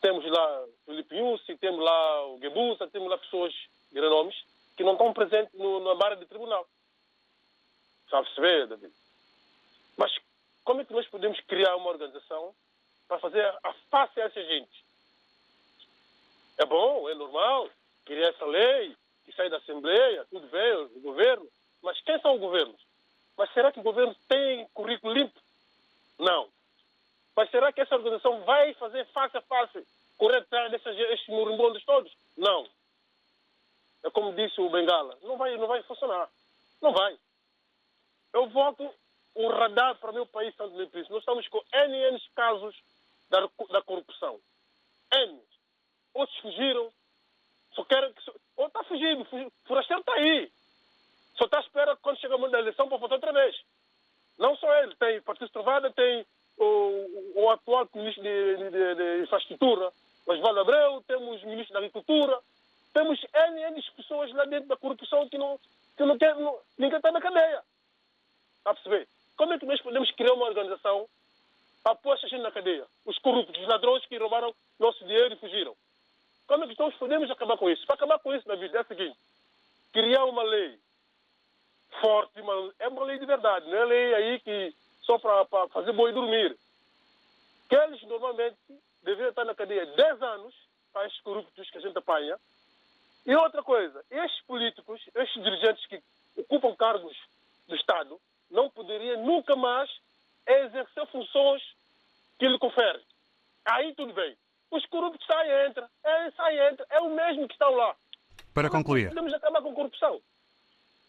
temos 0.00 0.24
lá 0.24 0.64
Felipe 0.84 1.16
Yussi, 1.16 1.56
temos 1.56 1.80
lá 1.80 2.26
o 2.26 2.38
Gebusa, 2.38 2.88
temos 2.88 3.08
lá 3.08 3.18
pessoas 3.18 3.52
de 3.92 4.00
renomes 4.00 4.36
que 4.76 4.84
não 4.84 4.92
estão 4.92 5.12
presentes 5.12 5.52
no, 5.54 5.80
na 5.80 5.94
barra 5.94 6.14
de 6.14 6.26
tribunal. 6.26 6.66
Sabe-se 8.08 8.40
ver, 8.40 8.66
David? 8.68 8.92
Mas 9.96 10.12
como 10.64 10.80
é 10.80 10.84
que 10.84 10.92
nós 10.92 11.06
podemos 11.08 11.40
criar 11.40 11.76
uma 11.76 11.90
organização 11.90 12.54
para 13.06 13.18
fazer 13.18 13.44
a 13.62 13.72
face 13.90 14.20
a 14.20 14.24
essa 14.24 14.42
gente? 14.44 14.84
É 16.58 16.64
bom, 16.64 17.08
é 17.08 17.14
normal, 17.14 17.68
criar 18.04 18.28
essa 18.28 18.44
lei, 18.44 18.96
que 19.24 19.32
sai 19.32 19.50
da 19.50 19.58
Assembleia, 19.58 20.24
tudo 20.30 20.46
bem, 20.48 20.74
o 20.74 21.00
governo. 21.00 21.46
Mas 21.82 22.00
quem 22.02 22.20
são 22.20 22.34
os 22.34 22.40
governos? 22.40 22.80
Mas 23.36 23.52
será 23.52 23.70
que 23.70 23.80
o 23.80 23.84
governo 23.84 24.14
tem 24.28 24.66
currículo 24.74 25.12
limpo? 25.12 25.40
Não. 26.18 26.48
Mas 27.38 27.52
será 27.52 27.72
que 27.72 27.80
essa 27.80 27.94
organização 27.94 28.40
vai 28.40 28.74
fazer 28.74 29.06
face 29.12 29.36
a 29.36 29.40
face, 29.42 29.86
correr 30.16 30.38
atrás 30.38 30.72
desses 30.72 31.28
moribundos 31.28 31.84
todos? 31.84 32.12
Não. 32.36 32.66
É 34.02 34.10
como 34.10 34.34
disse 34.34 34.60
o 34.60 34.68
Bengala, 34.68 35.16
não 35.22 35.36
vai, 35.36 35.56
não 35.56 35.68
vai 35.68 35.80
funcionar. 35.84 36.28
Não 36.82 36.92
vai. 36.92 37.16
Eu 38.32 38.48
volto 38.48 38.92
o 39.36 39.48
radar 39.50 39.94
para 40.00 40.10
o 40.10 40.14
meu 40.14 40.26
país, 40.26 40.52
Santo 40.56 40.74
Príncipe. 40.88 41.12
Nós 41.12 41.20
estamos 41.20 41.46
com 41.46 41.62
N, 41.72 41.96
N 42.08 42.20
casos 42.34 42.74
da, 43.30 43.48
da 43.70 43.82
corrupção. 43.82 44.40
N. 45.12 45.40
Outros 46.14 46.36
fugiram. 46.38 46.92
Só 47.74 47.84
querem 47.84 48.12
que. 48.14 48.32
Ou 48.56 48.66
está 48.66 48.82
fugindo. 48.82 49.22
O 49.22 49.50
forasteiro 49.68 50.00
está 50.00 50.14
aí. 50.14 50.50
Só 51.36 51.44
está 51.44 51.58
à 51.58 51.60
espera 51.60 51.96
quando 51.98 52.18
chega 52.18 52.34
a 52.34 52.58
eleição 52.58 52.88
para 52.88 52.98
votar 52.98 53.14
outra 53.14 53.32
vez. 53.32 53.56
Não 54.36 54.56
só 54.56 54.74
ele. 54.82 54.96
Tem 54.96 55.22
Partido 55.22 55.50
Trovada, 55.50 55.92
tem 55.92 56.26
o, 56.58 57.42
o 57.42 57.50
atual 57.50 57.88
ministro 57.94 58.22
de, 58.22 58.56
de, 58.56 58.94
de 58.94 59.22
Infraestrutura, 59.22 59.92
Osvaldo 60.26 60.60
Abreu, 60.60 61.02
temos 61.06 61.42
o 61.42 61.46
ministro 61.46 61.72
da 61.72 61.78
Agricultura, 61.78 62.38
temos 62.92 63.18
N, 63.32 63.62
N 63.62 63.82
pessoas 63.96 64.32
lá 64.32 64.44
dentro 64.44 64.68
da 64.68 64.76
corrupção 64.76 65.28
que 65.28 65.38
não, 65.38 65.58
que 65.96 66.04
não 66.04 66.18
quer, 66.18 66.34
não, 66.36 66.58
ninguém 66.76 66.96
está 66.96 67.12
na 67.12 67.20
cadeia. 67.20 67.62
Está 68.58 68.70
a 68.70 68.74
perceber? 68.74 69.08
Como 69.36 69.52
é 69.52 69.58
que 69.58 69.66
nós 69.66 69.80
podemos 69.80 70.10
criar 70.12 70.34
uma 70.34 70.46
organização 70.46 71.08
para 71.82 71.94
pôr 71.94 72.14
essa 72.14 72.28
gente 72.28 72.42
na 72.42 72.50
cadeia? 72.50 72.84
Os 73.06 73.18
corruptos, 73.18 73.60
os 73.60 73.68
ladrões 73.68 74.04
que 74.06 74.18
roubaram 74.18 74.54
nosso 74.78 75.04
dinheiro 75.04 75.34
e 75.34 75.38
fugiram. 75.38 75.74
Como 76.46 76.64
é 76.64 76.68
que 76.68 76.78
nós 76.78 76.94
podemos 76.96 77.30
acabar 77.30 77.56
com 77.56 77.70
isso? 77.70 77.86
Para 77.86 77.94
acabar 77.94 78.18
com 78.18 78.34
isso 78.34 78.48
na 78.48 78.56
vida 78.56 78.78
é 78.78 78.80
o 78.80 78.86
seguinte: 78.86 79.16
criar 79.92 80.24
uma 80.24 80.42
lei 80.42 80.78
forte, 82.00 82.40
uma, 82.40 82.72
é 82.78 82.88
uma 82.88 83.04
lei 83.04 83.18
de 83.18 83.26
verdade, 83.26 83.68
não 83.68 83.78
é 83.78 83.84
lei 83.84 84.14
aí 84.14 84.40
que 84.40 84.74
só 85.08 85.18
para 85.18 85.68
fazer 85.68 85.92
boi 85.92 86.12
dormir. 86.12 86.54
Que 87.66 87.74
eles 87.74 88.02
normalmente 88.02 88.58
deveriam 89.02 89.30
estar 89.30 89.46
na 89.46 89.54
cadeia 89.54 89.86
10 89.86 90.22
anos 90.22 90.54
para 90.92 91.06
esses 91.06 91.18
corruptos 91.22 91.70
que 91.70 91.78
a 91.78 91.80
gente 91.80 91.96
apanha. 91.96 92.38
E 93.24 93.34
outra 93.34 93.62
coisa, 93.62 94.04
estes 94.10 94.44
políticos, 94.46 95.00
estes 95.14 95.42
dirigentes 95.42 95.86
que 95.86 96.02
ocupam 96.36 96.76
cargos 96.76 97.16
do 97.66 97.74
Estado, 97.74 98.20
não 98.50 98.70
poderiam 98.70 99.24
nunca 99.24 99.56
mais 99.56 99.90
exercer 100.46 101.06
funções 101.06 101.62
que 102.38 102.46
lhe 102.46 102.58
conferem. 102.58 103.02
Aí 103.64 103.94
tudo 103.94 104.12
bem. 104.12 104.36
Os 104.70 104.84
corruptos 104.86 105.26
saem 105.26 105.50
e 105.50 105.68
entram, 105.68 105.88
é, 106.04 106.30
saem 106.32 106.58
e 106.58 106.72
entram, 106.72 106.86
é 106.90 107.00
o 107.00 107.10
mesmo 107.10 107.48
que 107.48 107.54
estão 107.54 107.74
lá. 107.74 107.96
Para 108.52 108.70
concluir. 108.70 109.08
Podemos 109.08 109.32
acabar 109.32 109.62
com 109.62 109.70
a 109.70 109.74
corrupção. 109.74 110.20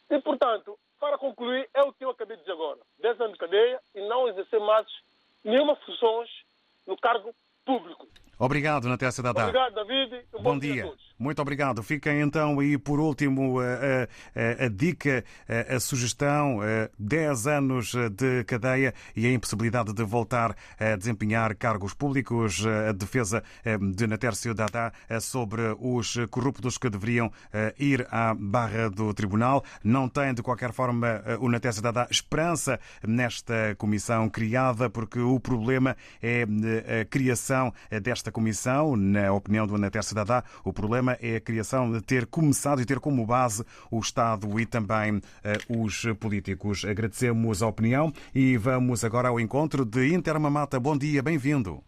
E, 0.09 0.19
portanto, 0.19 0.77
para 0.99 1.17
concluir, 1.17 1.69
é 1.73 1.81
o 1.81 1.93
que 1.93 2.03
eu 2.03 2.09
acabei 2.09 2.35
de 2.35 2.43
dizer 2.43 2.53
agora. 2.53 2.79
10 2.99 3.21
anos 3.21 3.33
de 3.33 3.39
cadeia 3.39 3.79
e 3.95 4.01
não 4.01 4.27
exercer 4.27 4.59
mais 4.59 4.87
nenhuma 5.43 5.75
funções 5.77 6.29
no 6.85 6.97
cargo 6.97 7.33
público. 7.65 8.07
Obrigado, 8.39 8.87
Natécia 8.87 9.21
Dadá. 9.21 9.49
Obrigado, 9.49 9.75
David. 9.75 10.15
Um 10.33 10.37
bom, 10.37 10.43
bom 10.43 10.59
dia. 10.59 10.83
dia 10.83 10.93
Muito 11.19 11.41
obrigado. 11.41 11.83
Fica 11.83 12.13
então 12.13 12.57
aí, 12.57 12.77
por 12.77 12.97
último, 12.97 13.59
a, 13.59 13.63
a, 13.63 14.65
a 14.65 14.69
dica, 14.69 15.25
a, 15.45 15.75
a, 15.75 15.79
sugestão: 15.81 16.59
10 16.97 17.47
anos 17.47 17.93
de 18.15 18.45
cadeia 18.45 18.93
e 19.13 19.27
a 19.27 19.33
impossibilidade 19.33 19.91
de 19.91 20.03
voltar 20.05 20.55
a 20.79 20.95
desempenhar 20.95 21.53
cargos 21.57 21.93
públicos. 21.93 22.65
A 22.65 22.93
defesa 22.93 23.43
de 23.93 24.07
Natércio 24.07 24.53
Dadá 24.53 24.93
sobre 25.19 25.61
os 25.77 26.15
corruptos 26.29 26.77
que 26.77 26.89
deveriam 26.89 27.29
ir 27.77 28.07
à 28.09 28.33
barra 28.33 28.89
do 28.89 29.13
tribunal. 29.13 29.65
Não 29.83 30.07
tem, 30.07 30.33
de 30.33 30.41
qualquer 30.41 30.71
forma, 30.71 31.21
o 31.41 31.49
Natércio 31.49 31.81
Dadá 31.81 32.07
esperança 32.09 32.79
nesta 33.05 33.75
comissão 33.77 34.29
criada, 34.29 34.89
porque 34.89 35.19
o 35.19 35.37
problema 35.41 35.97
é 36.21 36.45
a 37.01 37.05
criação 37.05 37.73
desta 38.01 38.28
esta 38.29 38.31
comissão, 38.31 38.95
na 38.95 39.33
opinião 39.33 39.65
do 39.65 39.75
Anaterce 39.75 40.13
Dadá, 40.13 40.43
o 40.63 40.71
problema 40.71 41.17
é 41.19 41.37
a 41.37 41.41
criação 41.41 41.91
de 41.91 42.01
ter 42.01 42.27
começado 42.27 42.79
e 42.79 42.85
ter 42.85 42.99
como 42.99 43.25
base 43.25 43.65
o 43.91 43.99
Estado 43.99 44.59
e 44.59 44.65
também 44.65 45.17
uh, 45.17 45.83
os 45.83 46.05
políticos. 46.19 46.85
Agradecemos 46.85 47.63
a 47.63 47.67
opinião 47.67 48.13
e 48.33 48.55
vamos 48.55 49.03
agora 49.03 49.29
ao 49.29 49.39
encontro 49.39 49.83
de 49.83 50.13
Intermamata. 50.13 50.79
Bom 50.79 50.95
dia, 50.95 51.23
bem-vindo. 51.23 51.83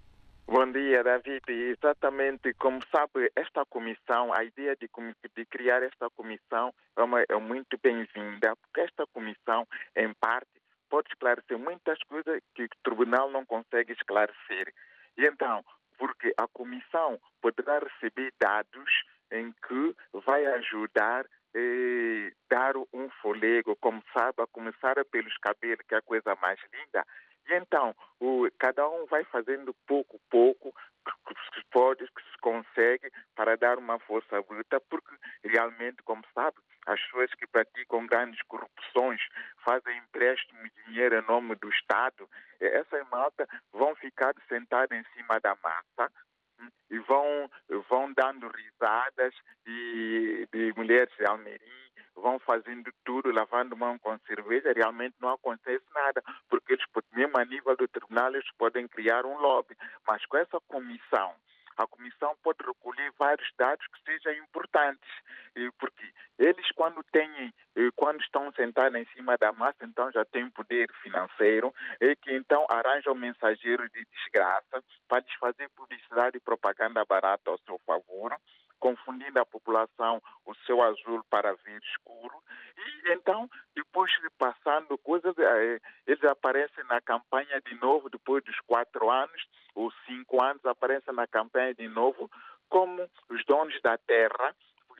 Bom 0.47 0.71
dia, 0.71 1.03
David. 1.03 1.43
Exatamente, 1.47 2.53
como 2.55 2.79
sabe, 2.89 3.31
esta 3.35 3.63
comissão, 3.69 4.33
a 4.33 4.43
ideia 4.43 4.75
de, 4.75 4.89
de 5.35 5.45
criar 5.45 5.83
esta 5.83 6.09
comissão 6.09 6.73
é, 6.97 7.03
uma, 7.03 7.21
é 7.21 7.35
muito 7.37 7.77
bem-vinda, 7.81 8.55
porque 8.55 8.81
esta 8.81 9.05
comissão, 9.13 9.67
em 9.95 10.11
parte, 10.15 10.49
pode 10.89 11.07
esclarecer 11.09 11.57
muitas 11.59 11.99
coisas 12.09 12.41
que 12.55 12.63
o 12.63 12.69
tribunal 12.83 13.29
não 13.29 13.45
consegue 13.45 13.93
esclarecer. 13.93 14.73
E 15.17 15.25
então, 15.25 15.63
porque 16.01 16.33
a 16.35 16.47
comissão 16.47 17.19
poderá 17.39 17.77
receber 17.77 18.33
dados 18.39 18.91
em 19.31 19.53
que 19.67 19.95
vai 20.25 20.43
ajudar 20.47 21.27
eh, 21.53 22.33
dar 22.49 22.73
um 22.91 23.07
folego, 23.21 23.75
como 23.75 24.01
sabe, 24.11 24.41
a 24.41 24.47
começar 24.47 24.95
pelos 25.11 25.37
cabelos, 25.37 25.85
que 25.87 25.93
é 25.93 25.99
a 25.99 26.01
coisa 26.01 26.35
mais 26.41 26.59
linda. 26.73 27.05
E 27.47 27.53
então, 27.53 27.95
o, 28.19 28.49
cada 28.57 28.89
um 28.89 29.05
vai 29.05 29.23
fazendo 29.25 29.75
pouco, 29.85 30.19
pouco, 30.27 30.73
que 31.27 31.35
se 31.53 31.63
pode, 31.69 32.03
que 32.03 32.23
se 32.31 32.37
consegue, 32.41 33.11
para 33.35 33.55
dar 33.55 33.77
uma 33.77 33.99
força 33.99 34.41
bruta, 34.41 34.81
porque 34.89 35.15
realmente, 35.43 36.01
como 36.01 36.23
sabe, 36.33 36.57
as 36.87 37.01
pessoas 37.01 37.33
que 37.35 37.47
praticam 37.47 38.05
grandes 38.05 38.41
corrupções, 38.43 39.21
fazem 39.63 39.97
empréstimo 39.97 40.63
de 40.63 40.85
dinheiro 40.85 41.19
em 41.19 41.27
nome 41.27 41.55
do 41.55 41.69
Estado, 41.69 42.29
essas 42.59 43.07
malta 43.09 43.47
vão 43.71 43.95
ficar 43.95 44.33
sentadas 44.47 44.97
em 44.97 45.03
cima 45.13 45.39
da 45.39 45.55
massa, 45.63 46.11
e 46.89 46.99
vão, 46.99 47.49
vão 47.89 48.13
dando 48.13 48.47
risadas 48.49 49.33
e, 49.65 50.47
de 50.51 50.73
mulheres 50.75 51.13
de 51.17 51.25
Almerim, 51.25 51.81
vão 52.15 52.37
fazendo 52.39 52.91
tudo, 53.03 53.31
lavando 53.31 53.77
mão 53.77 53.97
com 53.97 54.17
cerveja, 54.27 54.73
realmente 54.75 55.15
não 55.19 55.29
acontece 55.29 55.83
nada, 55.93 56.21
porque 56.49 56.73
eles, 56.73 56.85
mesmo 57.13 57.37
a 57.37 57.45
nível 57.45 57.75
do 57.75 57.87
tribunal, 57.87 58.33
eles 58.33 58.51
podem 58.57 58.87
criar 58.87 59.25
um 59.25 59.37
lobby. 59.37 59.75
Mas 60.05 60.25
com 60.25 60.37
essa 60.37 60.59
comissão, 60.67 61.33
a 61.77 61.87
comissão 61.87 62.35
pode 62.43 62.59
recolher 62.65 63.11
vários 63.17 63.49
dados 63.57 63.85
que 63.87 64.03
sejam 64.03 64.33
importantes, 64.43 65.09
porque 65.79 66.11
eles 66.37 66.71
quando 66.71 67.03
têm, 67.11 67.53
quando 67.95 68.21
estão 68.21 68.51
sentados 68.53 68.99
em 68.99 69.05
cima 69.15 69.37
da 69.37 69.51
massa, 69.51 69.83
então 69.83 70.11
já 70.11 70.25
têm 70.25 70.49
poder 70.49 70.91
financeiro, 71.01 71.73
e 71.99 72.15
que 72.15 72.33
então 72.35 72.65
arranjam 72.69 73.15
mensageiros 73.15 73.89
de 73.91 74.05
desgraça 74.05 74.83
para 75.07 75.19
lhes 75.19 75.33
fazer 75.35 75.69
publicidade 75.69 76.37
e 76.37 76.41
propaganda 76.41 77.05
barata 77.05 77.51
ao 77.51 77.59
seu 77.59 77.79
favor, 77.85 78.35
confundindo 78.81 79.39
a 79.39 79.45
população 79.45 80.21
o 80.45 80.53
seu 80.65 80.81
azul 80.81 81.23
para 81.29 81.53
ver 81.53 81.79
escuro. 81.83 82.35
E 82.75 83.13
então, 83.13 83.49
depois 83.73 84.11
de 84.21 84.29
passando 84.31 84.97
coisas, 84.97 85.33
eles 86.05 86.23
aparecem 86.25 86.83
na 86.85 86.99
campanha 86.99 87.61
de 87.61 87.75
novo, 87.75 88.09
depois 88.09 88.43
dos 88.43 88.59
quatro 88.61 89.09
anos 89.09 89.47
ou 89.75 89.89
cinco 90.05 90.43
anos, 90.43 90.65
aparecem 90.65 91.13
na 91.13 91.27
campanha 91.27 91.73
de 91.73 91.87
novo 91.87 92.29
como 92.67 93.07
os 93.29 93.45
donos 93.45 93.79
da 93.81 93.97
terra, 93.97 94.55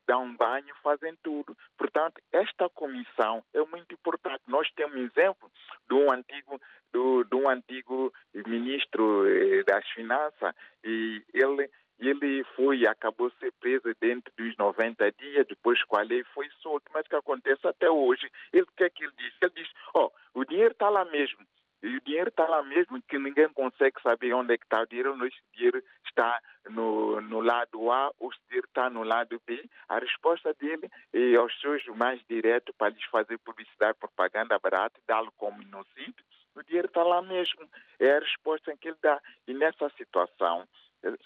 dão 0.07 0.25
um 0.25 0.35
banho, 0.35 0.75
fazem 0.83 1.15
tudo. 1.23 1.55
Portanto, 1.77 2.21
esta 2.31 2.69
comissão 2.69 3.43
é 3.53 3.63
muito 3.65 3.93
importante. 3.93 4.43
Nós 4.47 4.69
temos 4.75 4.95
exemplo 4.95 5.49
de 5.87 5.95
um 5.95 6.11
antigo, 6.11 6.59
do, 6.91 7.23
de 7.23 7.35
um 7.35 7.49
antigo 7.49 8.13
ministro 8.45 9.23
das 9.65 9.87
Finanças 9.91 10.53
e 10.83 11.23
ele 11.33 11.69
ele 12.01 12.43
foi 12.55 12.85
acabou 12.87 13.31
ser 13.39 13.51
preso 13.59 13.93
dentro 13.99 14.33
dos 14.35 14.57
90 14.57 15.11
dias, 15.13 15.47
depois 15.47 15.81
com 15.83 15.97
a 15.97 16.01
lei 16.01 16.23
foi 16.33 16.49
solto. 16.61 16.89
Mas 16.93 17.05
o 17.05 17.09
que 17.09 17.15
acontece 17.15 17.67
até 17.67 17.89
hoje? 17.89 18.29
Ele 18.51 18.63
o 18.63 18.75
que 18.75 18.83
é 18.83 18.89
que 18.89 19.03
ele 19.03 19.13
diz? 19.17 19.33
Ele 19.41 19.51
diz, 19.55 19.69
ó, 19.93 20.05
oh, 20.05 20.39
o 20.39 20.45
dinheiro 20.45 20.71
está 20.71 20.89
lá 20.89 21.05
mesmo. 21.05 21.45
E 21.83 21.97
o 21.97 22.01
dinheiro 22.01 22.29
está 22.29 22.47
lá 22.47 22.61
mesmo, 22.61 23.01
que 23.01 23.17
ninguém 23.17 23.49
consegue 23.49 23.99
saber 24.03 24.33
onde 24.33 24.53
é 24.53 24.57
que 24.57 24.65
está 24.65 24.81
o 24.81 24.85
dinheiro, 24.85 25.11
ou 25.11 25.17
se 25.17 25.25
o 25.25 25.55
dinheiro 25.55 25.83
está 26.05 26.39
no, 26.69 27.19
no 27.21 27.41
lado 27.41 27.91
A 27.91 28.11
ou 28.19 28.31
se 28.31 28.37
o 28.37 28.47
dinheiro 28.47 28.67
está 28.67 28.89
no 28.89 29.03
lado 29.03 29.41
B. 29.45 29.63
A 29.89 29.97
resposta 29.97 30.53
dele 30.53 30.89
é 31.13 31.35
aos 31.35 31.59
seus 31.59 31.83
mais 31.87 32.21
diretos 32.27 32.73
para 32.77 32.89
lhes 32.89 33.03
fazer 33.05 33.37
publicidade, 33.39 33.97
propaganda 33.97 34.59
barata, 34.59 34.99
dá-lo 35.07 35.31
como 35.37 35.61
inocente. 35.61 36.23
O 36.55 36.61
dinheiro 36.63 36.87
está 36.87 37.03
lá 37.03 37.21
mesmo. 37.21 37.67
É 37.99 38.17
a 38.17 38.19
resposta 38.19 38.75
que 38.77 38.89
ele 38.89 38.97
dá. 39.01 39.19
E 39.47 39.53
nessa 39.53 39.89
situação, 39.97 40.67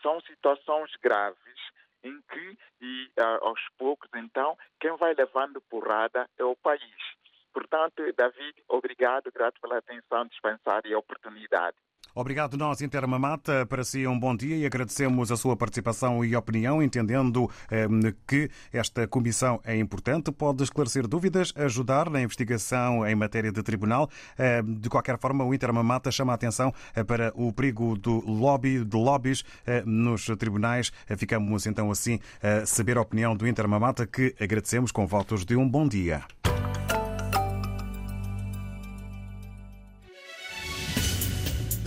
são 0.01 0.19
situações 0.21 0.91
graves 1.01 1.59
em 2.03 2.21
que, 2.29 2.57
e, 2.81 3.11
aos 3.41 3.59
poucos, 3.77 4.09
então, 4.15 4.57
quem 4.79 4.95
vai 4.97 5.13
levando 5.13 5.61
porrada 5.61 6.29
é 6.37 6.43
o 6.43 6.55
país. 6.55 6.95
Portanto, 7.51 8.03
David, 8.15 8.63
obrigado, 8.67 9.31
grato 9.31 9.59
pela 9.59 9.77
atenção 9.77 10.25
dispensada 10.27 10.87
e 10.87 10.93
oportunidade. 10.93 11.77
Obrigado, 12.13 12.57
nós, 12.57 12.81
Intermamata. 12.81 13.65
Para 13.65 13.83
si, 13.83 14.05
um 14.07 14.17
bom 14.17 14.35
dia 14.35 14.55
e 14.55 14.65
agradecemos 14.65 15.31
a 15.31 15.37
sua 15.37 15.55
participação 15.55 16.23
e 16.23 16.35
opinião, 16.35 16.81
entendendo 16.81 17.49
eh, 17.69 17.87
que 18.25 18.49
esta 18.71 19.07
comissão 19.07 19.59
é 19.63 19.75
importante, 19.77 20.31
pode 20.31 20.63
esclarecer 20.63 21.07
dúvidas, 21.07 21.53
ajudar 21.55 22.09
na 22.09 22.21
investigação 22.21 23.05
em 23.05 23.15
matéria 23.15 23.51
de 23.51 23.61
tribunal. 23.63 24.09
Eh, 24.37 24.61
de 24.61 24.89
qualquer 24.89 25.17
forma, 25.19 25.43
o 25.43 25.53
Intermamata 25.53 26.11
chama 26.11 26.31
a 26.31 26.35
atenção 26.35 26.73
eh, 26.95 27.03
para 27.03 27.33
o 27.35 27.51
perigo 27.51 27.97
do 27.97 28.19
lobby, 28.19 28.83
de 28.83 28.97
lobbies 28.97 29.43
nos 29.85 30.25
tribunais. 30.37 30.91
Ficamos 31.17 31.65
então 31.65 31.91
assim 31.91 32.19
a 32.41 32.65
saber 32.65 32.97
a 32.97 33.01
opinião 33.01 33.35
do 33.35 33.47
Intermamata, 33.47 34.05
que 34.05 34.35
agradecemos 34.39 34.91
com 34.91 35.05
votos 35.05 35.45
de 35.45 35.55
um 35.55 35.67
bom 35.67 35.87
dia. 35.87 36.23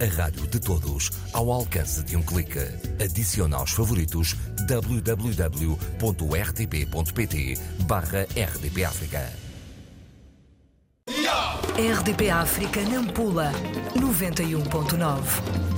A 0.00 0.06
rádio 0.06 0.46
de 0.48 0.58
todos, 0.58 1.10
ao 1.32 1.52
alcance 1.52 2.02
de 2.02 2.16
um 2.16 2.22
clique. 2.22 2.58
Adicione 3.02 3.54
aos 3.54 3.70
favoritos 3.70 4.34
www.rtp.pt 4.66 5.14
barra 7.86 8.22
RDP 8.22 8.84
África. 8.84 9.32
RDP 11.76 12.30
África 12.30 12.80
Nampula 12.82 13.52
91.9 13.96 15.74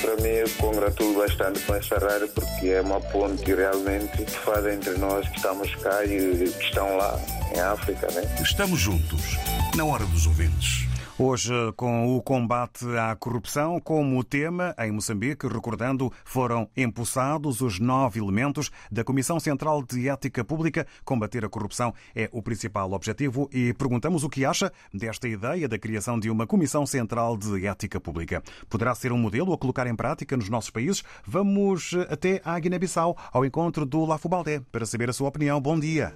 Para 0.00 0.16
mim, 0.16 0.28
eu 0.28 0.50
congratulo 0.58 1.18
bastante 1.18 1.60
com 1.60 1.74
essa 1.74 1.98
rádio 1.98 2.28
porque 2.28 2.68
é 2.68 2.80
uma 2.80 3.00
ponte 3.00 3.54
realmente 3.54 4.24
que 4.24 4.30
faz 4.30 4.66
entre 4.66 4.98
nós 4.98 5.28
que 5.28 5.36
estamos 5.36 5.74
cá 5.76 6.04
e 6.04 6.08
que 6.08 6.64
estão 6.64 6.96
lá 6.96 7.18
em 7.54 7.60
África. 7.60 8.08
Né? 8.12 8.22
Estamos 8.40 8.80
juntos, 8.80 9.38
na 9.76 9.84
hora 9.84 10.04
dos 10.06 10.26
ouvintes. 10.26 10.86
Hoje, 11.18 11.52
com 11.76 12.16
o 12.16 12.22
combate 12.22 12.84
à 12.98 13.14
corrupção 13.14 13.78
como 13.80 14.22
tema, 14.24 14.74
em 14.78 14.90
Moçambique, 14.90 15.46
recordando, 15.46 16.12
foram 16.24 16.68
empossados 16.76 17.60
os 17.60 17.78
nove 17.78 18.18
elementos 18.18 18.70
da 18.90 19.04
Comissão 19.04 19.38
Central 19.38 19.82
de 19.82 20.08
Ética 20.08 20.44
Pública. 20.44 20.86
Combater 21.04 21.44
a 21.44 21.48
corrupção 21.48 21.94
é 22.14 22.28
o 22.32 22.42
principal 22.42 22.92
objetivo 22.92 23.48
e 23.52 23.72
perguntamos 23.72 24.24
o 24.24 24.28
que 24.28 24.44
acha 24.44 24.72
desta 24.92 25.28
ideia 25.28 25.68
da 25.68 25.78
criação 25.78 26.18
de 26.18 26.28
uma 26.28 26.46
Comissão 26.46 26.84
Central 26.84 27.36
de 27.36 27.66
Ética 27.66 28.00
Pública. 28.00 28.42
Poderá 28.68 28.94
ser 28.94 29.12
um 29.12 29.18
modelo 29.18 29.52
a 29.52 29.58
colocar 29.58 29.86
em 29.86 29.94
prática 29.94 30.36
nos 30.36 30.48
nossos 30.48 30.70
países? 30.70 31.02
Vamos 31.24 31.94
até 32.10 32.42
à 32.44 32.58
Guiné-Bissau, 32.58 33.16
ao 33.32 33.44
encontro 33.44 33.86
do 33.86 34.04
Lafubaldé, 34.04 34.60
para 34.72 34.84
saber 34.86 35.08
a 35.08 35.12
sua 35.12 35.28
opinião. 35.28 35.60
Bom 35.60 35.78
dia. 35.78 36.14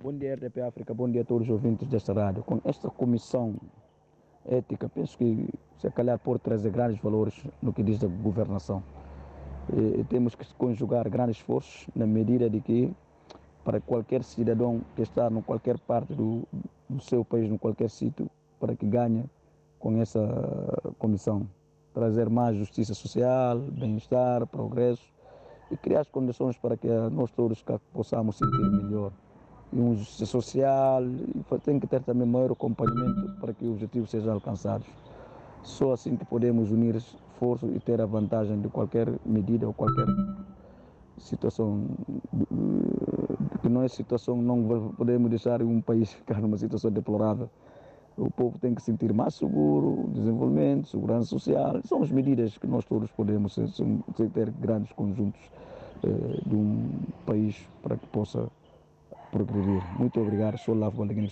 Bom 0.00 0.12
dia, 0.12 0.36
RDP 0.36 0.60
África. 0.60 0.94
Bom 0.94 1.10
dia 1.10 1.22
a 1.22 1.24
todos 1.24 1.48
os 1.48 1.52
ouvintes 1.52 1.88
desta 1.88 2.12
rádio. 2.12 2.44
Com 2.44 2.60
esta 2.64 2.88
comissão 2.88 3.56
ética, 4.46 4.88
penso 4.88 5.18
que 5.18 5.48
se 5.76 5.90
calhar 5.90 6.16
pode 6.20 6.38
trazer 6.38 6.70
grandes 6.70 7.00
valores 7.02 7.34
no 7.60 7.72
que 7.72 7.82
diz 7.82 8.04
a 8.04 8.06
governação. 8.06 8.80
E, 9.72 10.04
temos 10.04 10.36
que 10.36 10.46
conjugar 10.54 11.10
grandes 11.10 11.38
esforços 11.38 11.88
na 11.96 12.06
medida 12.06 12.48
de 12.48 12.60
que 12.60 12.94
para 13.64 13.80
qualquer 13.80 14.22
cidadão 14.22 14.82
que 14.94 15.02
está 15.02 15.28
em 15.28 15.42
qualquer 15.42 15.76
parte 15.80 16.14
do, 16.14 16.46
do 16.88 17.00
seu 17.00 17.24
país, 17.24 17.50
em 17.50 17.58
qualquer 17.58 17.90
sítio, 17.90 18.30
para 18.60 18.76
que 18.76 18.86
ganhe 18.86 19.24
com 19.80 20.00
essa 20.00 20.20
comissão. 20.96 21.44
Trazer 21.92 22.30
mais 22.30 22.56
justiça 22.56 22.94
social, 22.94 23.58
bem-estar, 23.58 24.46
progresso 24.46 25.12
e 25.72 25.76
criar 25.76 26.02
as 26.02 26.08
condições 26.08 26.56
para 26.56 26.76
que 26.76 26.86
nós 26.86 27.32
todos 27.32 27.64
possamos 27.92 28.36
sentir 28.36 28.70
melhor 28.70 29.10
e 29.72 29.78
uma 29.78 29.94
justiça 29.94 30.26
social, 30.26 31.02
tem 31.64 31.78
que 31.78 31.86
ter 31.86 32.02
também 32.02 32.26
maior 32.26 32.52
acompanhamento 32.52 33.32
para 33.40 33.52
que 33.52 33.64
os 33.64 33.72
objetivos 33.72 34.10
sejam 34.10 34.32
alcançados. 34.32 34.86
Só 35.62 35.92
assim 35.92 36.16
que 36.16 36.24
podemos 36.24 36.70
unir 36.70 36.96
esforços 36.96 37.74
e 37.74 37.78
ter 37.80 38.00
a 38.00 38.06
vantagem 38.06 38.60
de 38.60 38.68
qualquer 38.68 39.08
medida 39.26 39.66
ou 39.66 39.74
qualquer 39.74 40.06
situação, 41.18 41.84
que 43.60 43.68
não 43.68 43.82
é 43.82 43.88
situação, 43.88 44.40
não 44.40 44.92
podemos 44.96 45.28
deixar 45.28 45.62
um 45.62 45.80
país 45.80 46.12
ficar 46.14 46.40
numa 46.40 46.56
situação 46.56 46.90
deplorável. 46.90 47.50
O 48.16 48.30
povo 48.30 48.58
tem 48.58 48.74
que 48.74 48.82
sentir 48.82 49.12
mais 49.12 49.34
seguro, 49.34 50.08
desenvolvimento, 50.12 50.88
segurança 50.88 51.26
social. 51.26 51.80
São 51.84 52.02
as 52.02 52.10
medidas 52.10 52.58
que 52.58 52.66
nós 52.66 52.84
todos 52.84 53.10
podemos 53.12 53.54
ter 54.34 54.50
grandes 54.50 54.90
conjuntos 54.92 55.40
eh, 56.02 56.40
de 56.44 56.56
um 56.56 56.90
país 57.24 57.56
para 57.80 57.96
que 57.96 58.06
possa 58.08 58.48
progredir. 59.30 59.82
Muito 59.98 60.20
obrigado. 60.20 60.58
Sou 60.58 60.74
Lavo 60.74 60.98
Balaguinho, 60.98 61.30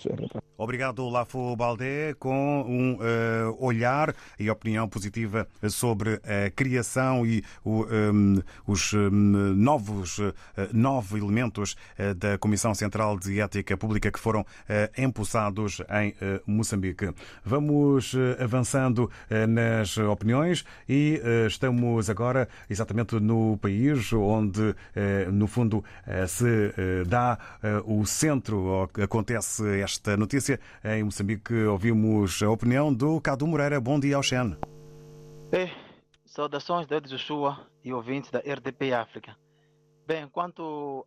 Obrigado, 0.57 1.07
Lafo 1.07 1.55
Baldé, 1.55 2.15
com 2.15 2.65
um 2.67 2.93
uh, 2.95 3.63
olhar 3.63 4.15
e 4.39 4.49
opinião 4.49 4.89
positiva 4.89 5.47
sobre 5.69 6.19
a 6.23 6.49
criação 6.49 7.23
e 7.27 7.43
o, 7.63 7.85
um, 7.85 8.41
os 8.65 8.91
um, 8.91 9.11
novos 9.11 10.17
uh, 10.17 10.33
nove 10.73 11.19
elementos 11.19 11.73
uh, 11.99 12.15
da 12.15 12.39
Comissão 12.39 12.73
Central 12.73 13.19
de 13.19 13.39
Ética 13.39 13.77
Pública 13.77 14.11
que 14.11 14.19
foram 14.19 14.43
empossados 14.97 15.81
em 16.01 16.15
Moçambique. 16.45 17.13
Vamos 17.43 18.15
avançando 18.39 19.09
nas 19.47 19.97
opiniões 19.97 20.63
e 20.87 21.21
estamos 21.47 22.09
agora 22.09 22.47
exatamente 22.69 23.19
no 23.19 23.57
país 23.57 24.11
onde, 24.13 24.75
no 25.31 25.47
fundo, 25.47 25.83
se 26.27 26.73
dá 27.05 27.37
o 27.85 28.05
centro, 28.05 28.89
acontece 29.01 29.81
esta 29.81 30.15
notícia 30.15 30.46
Em 30.83 31.03
Moçambique 31.03 31.53
ouvimos 31.53 32.41
a 32.41 32.49
opinião 32.49 32.93
do 32.93 33.19
Cadu 33.19 33.47
Moreira. 33.47 33.79
Bom 33.81 33.99
dia 33.99 34.15
ao 34.15 34.23
Xen. 34.23 34.57
É, 35.51 35.69
saudações 36.25 36.87
de 36.87 36.99
Joshua 37.01 37.67
e 37.83 37.91
ouvintes 37.91 38.31
da 38.31 38.39
RDP 38.39 38.93
África. 38.93 39.35
Bem, 40.05 40.27
quanto 40.29 41.05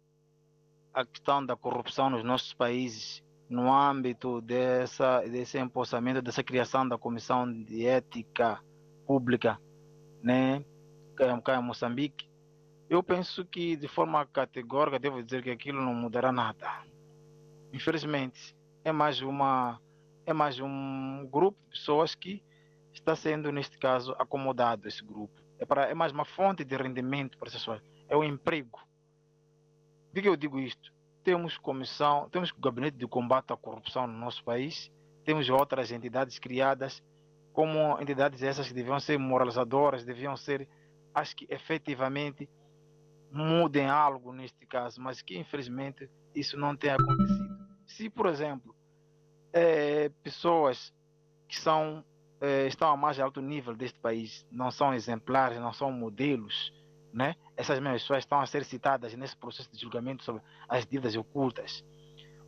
à 0.92 1.04
questão 1.04 1.44
da 1.44 1.56
corrupção 1.56 2.10
nos 2.10 2.24
nossos 2.24 2.52
países, 2.52 3.22
no 3.48 3.72
âmbito 3.72 4.40
dessa, 4.40 5.20
desse 5.20 5.58
empossamento, 5.58 6.22
dessa 6.22 6.42
criação 6.42 6.86
da 6.86 6.98
Comissão 6.98 7.50
de 7.50 7.86
Ética 7.86 8.60
Pública, 9.06 9.60
né, 10.22 10.64
cá 11.44 11.56
em 11.56 11.62
Moçambique, 11.62 12.28
eu 12.88 13.02
penso 13.02 13.44
que 13.44 13.76
de 13.76 13.88
forma 13.88 14.26
categórica 14.26 14.98
devo 14.98 15.22
dizer 15.22 15.42
que 15.42 15.50
aquilo 15.50 15.80
não 15.80 15.94
mudará 15.94 16.32
nada. 16.32 16.66
Infelizmente, 17.72 18.54
é 18.84 18.92
mais 18.92 19.20
uma 19.20 19.80
é 20.26 20.32
mais 20.32 20.60
um 20.60 21.26
grupo 21.30 21.58
de 21.64 21.70
pessoas 21.70 22.14
que 22.14 22.42
está 22.92 23.16
sendo 23.16 23.50
neste 23.50 23.78
caso 23.78 24.14
acomodado 24.18 24.86
esse 24.86 25.04
grupo. 25.04 25.40
É 25.58 25.64
para 25.64 25.84
é 25.88 25.94
mais 25.94 26.12
uma 26.12 26.24
fonte 26.24 26.64
de 26.64 26.76
rendimento 26.76 27.38
para 27.38 27.48
essas 27.48 27.60
pessoas. 27.60 27.82
É 28.08 28.16
o 28.16 28.24
emprego. 28.24 28.80
Por 30.12 30.22
que 30.22 30.28
eu 30.28 30.36
digo 30.36 30.58
isto? 30.58 30.92
Temos 31.22 31.58
comissão 31.58 32.28
temos 32.30 32.50
o 32.50 32.60
gabinete 32.60 32.96
de 32.96 33.06
combate 33.06 33.52
à 33.52 33.56
corrupção 33.56 34.06
no 34.06 34.18
nosso 34.18 34.42
país. 34.44 34.90
Temos 35.24 35.48
outras 35.50 35.92
entidades 35.92 36.38
criadas 36.38 37.02
como 37.52 38.00
entidades 38.00 38.42
essas 38.42 38.68
que 38.68 38.74
deviam 38.74 39.00
ser 39.00 39.18
moralizadoras 39.18 40.04
deviam 40.04 40.36
ser 40.36 40.68
as 41.12 41.34
que 41.34 41.46
efetivamente 41.50 42.48
mudem 43.32 43.88
algo 43.88 44.32
neste 44.32 44.64
caso 44.66 45.00
mas 45.00 45.20
que 45.20 45.36
infelizmente 45.36 46.08
isso 46.34 46.56
não 46.56 46.76
tem 46.76 46.90
acontecido 46.90 47.49
se, 47.90 48.08
por 48.08 48.26
exemplo, 48.26 48.74
é, 49.52 50.08
pessoas 50.22 50.94
que 51.48 51.58
são, 51.58 52.04
é, 52.40 52.66
estão 52.66 52.88
a 52.90 52.96
mais 52.96 53.18
alto 53.18 53.40
nível 53.40 53.74
deste 53.74 53.98
país 53.98 54.46
não 54.50 54.70
são 54.70 54.94
exemplares, 54.94 55.58
não 55.58 55.72
são 55.72 55.90
modelos, 55.90 56.72
né? 57.12 57.34
essas 57.56 57.80
mesmas 57.80 58.02
pessoas 58.02 58.20
estão 58.20 58.40
a 58.40 58.46
ser 58.46 58.64
citadas 58.64 59.14
nesse 59.14 59.36
processo 59.36 59.70
de 59.72 59.80
julgamento 59.80 60.22
sobre 60.22 60.42
as 60.68 60.86
dívidas 60.86 61.16
ocultas. 61.16 61.84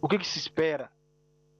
O 0.00 0.08
que, 0.08 0.18
que 0.18 0.26
se 0.26 0.38
espera? 0.38 0.90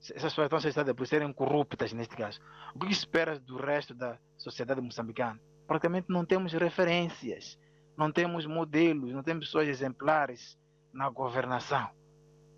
Essas 0.01 0.33
pessoas 0.33 0.47
estão 0.47 0.59
a 0.59 0.61
ser 0.61 0.71
citadas 0.71 0.95
por 0.95 1.07
serem 1.07 1.33
corruptas, 1.33 1.93
neste 1.93 2.17
caso. 2.17 2.41
O 2.75 2.79
que, 2.79 2.87
que 2.87 2.95
se 2.95 3.01
espera 3.01 3.39
do 3.39 3.57
resto 3.57 3.95
da 3.95 4.19
sociedade 4.37 4.81
moçambicana? 4.81 5.41
Praticamente 5.67 6.07
não 6.09 6.25
temos 6.25 6.53
referências, 6.53 7.59
não 7.97 8.13
temos 8.13 8.47
modelos, 8.47 9.13
não 9.13 9.23
temos 9.23 9.47
pessoas 9.47 9.69
exemplares 9.69 10.59
na 10.93 11.09
governação. 11.09 11.91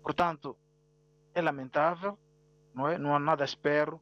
Portanto, 0.03 0.57
é 1.35 1.41
lamentável, 1.41 2.17
não 2.73 2.87
é? 2.87 2.97
Não 2.97 3.13
há 3.13 3.19
nada 3.19 3.43
espero 3.43 4.01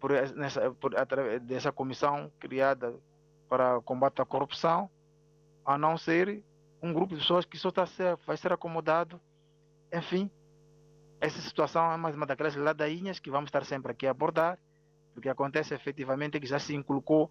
por, 0.00 0.10
nessa, 0.34 0.70
por, 0.72 0.98
através 0.98 1.40
dessa 1.42 1.72
comissão 1.72 2.30
criada 2.38 2.94
para 3.48 3.80
combate 3.82 4.20
à 4.20 4.24
corrupção, 4.26 4.90
a 5.64 5.78
não 5.78 5.96
ser 5.96 6.42
um 6.82 6.92
grupo 6.92 7.14
de 7.14 7.20
pessoas 7.20 7.46
que 7.46 7.56
só 7.56 7.68
está 7.68 7.86
ser, 7.86 8.16
vai 8.26 8.36
ser 8.36 8.52
acomodado. 8.52 9.20
Enfim, 9.92 10.30
essa 11.20 11.40
situação 11.40 11.90
é 11.92 11.96
mais 11.96 12.14
uma 12.16 12.26
daquelas 12.26 12.56
ladainhas 12.56 13.20
que 13.20 13.30
vamos 13.30 13.48
estar 13.48 13.64
sempre 13.64 13.92
aqui 13.92 14.06
a 14.06 14.10
abordar, 14.10 14.58
porque 15.14 15.28
acontece 15.28 15.72
efetivamente 15.72 16.40
que 16.40 16.46
já 16.46 16.58
se 16.58 16.74
inculcou 16.74 17.30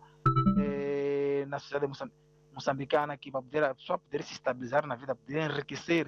eh, 0.57 1.45
na 1.47 1.59
sociedade 1.59 1.91
moçambicana 2.53 3.17
que 3.17 3.29
para 3.29 3.41
poder, 3.41 3.75
pessoa 3.75 3.99
poder 3.99 4.23
se 4.23 4.33
estabilizar 4.33 4.87
na 4.87 4.95
vida, 4.95 5.13
poder 5.13 5.51
enriquecer, 5.51 6.07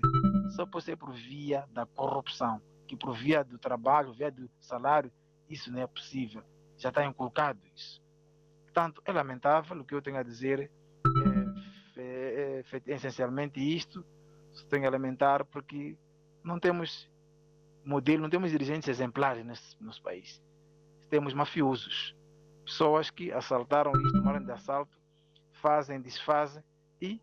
só 0.55 0.65
pode 0.65 0.85
ser 0.85 0.95
por 0.95 1.11
via 1.11 1.65
da 1.71 1.85
corrupção 1.85 2.61
que 2.87 2.95
por 2.95 3.15
via 3.15 3.43
do 3.43 3.57
trabalho, 3.57 4.13
via 4.13 4.31
do 4.31 4.49
salário, 4.59 5.11
isso 5.49 5.71
não 5.71 5.81
é 5.81 5.87
possível. 5.87 6.43
Já 6.77 6.89
está 6.89 7.05
inculcado 7.05 7.59
isso. 7.75 8.01
Portanto, 8.63 9.01
é 9.05 9.11
lamentável 9.11 9.79
o 9.79 9.85
que 9.85 9.95
eu 9.95 10.01
tenho 10.01 10.17
a 10.17 10.23
dizer. 10.23 10.71
É, 11.97 12.01
é, 12.01 12.63
é, 12.71 12.91
é 12.91 12.95
essencialmente 12.95 13.59
isto. 13.59 14.05
Tenho 14.69 14.87
a 14.87 14.91
lamentar 14.91 15.45
porque 15.45 15.97
não 16.43 16.59
temos 16.59 17.09
modelo, 17.83 18.21
não 18.23 18.29
temos 18.29 18.51
dirigentes 18.51 18.89
exemplares 18.89 19.45
nesse 19.45 19.81
nosso 19.81 20.01
país. 20.01 20.41
Temos 21.09 21.33
mafiosos, 21.33 22.15
pessoas 22.65 23.09
que 23.09 23.31
assaltaram 23.31 23.91
isto, 23.93 24.13
tomaram 24.13 24.43
de 24.43 24.51
assalto, 24.51 24.97
fazem, 25.61 26.01
desfazem 26.01 26.63
e, 27.01 27.21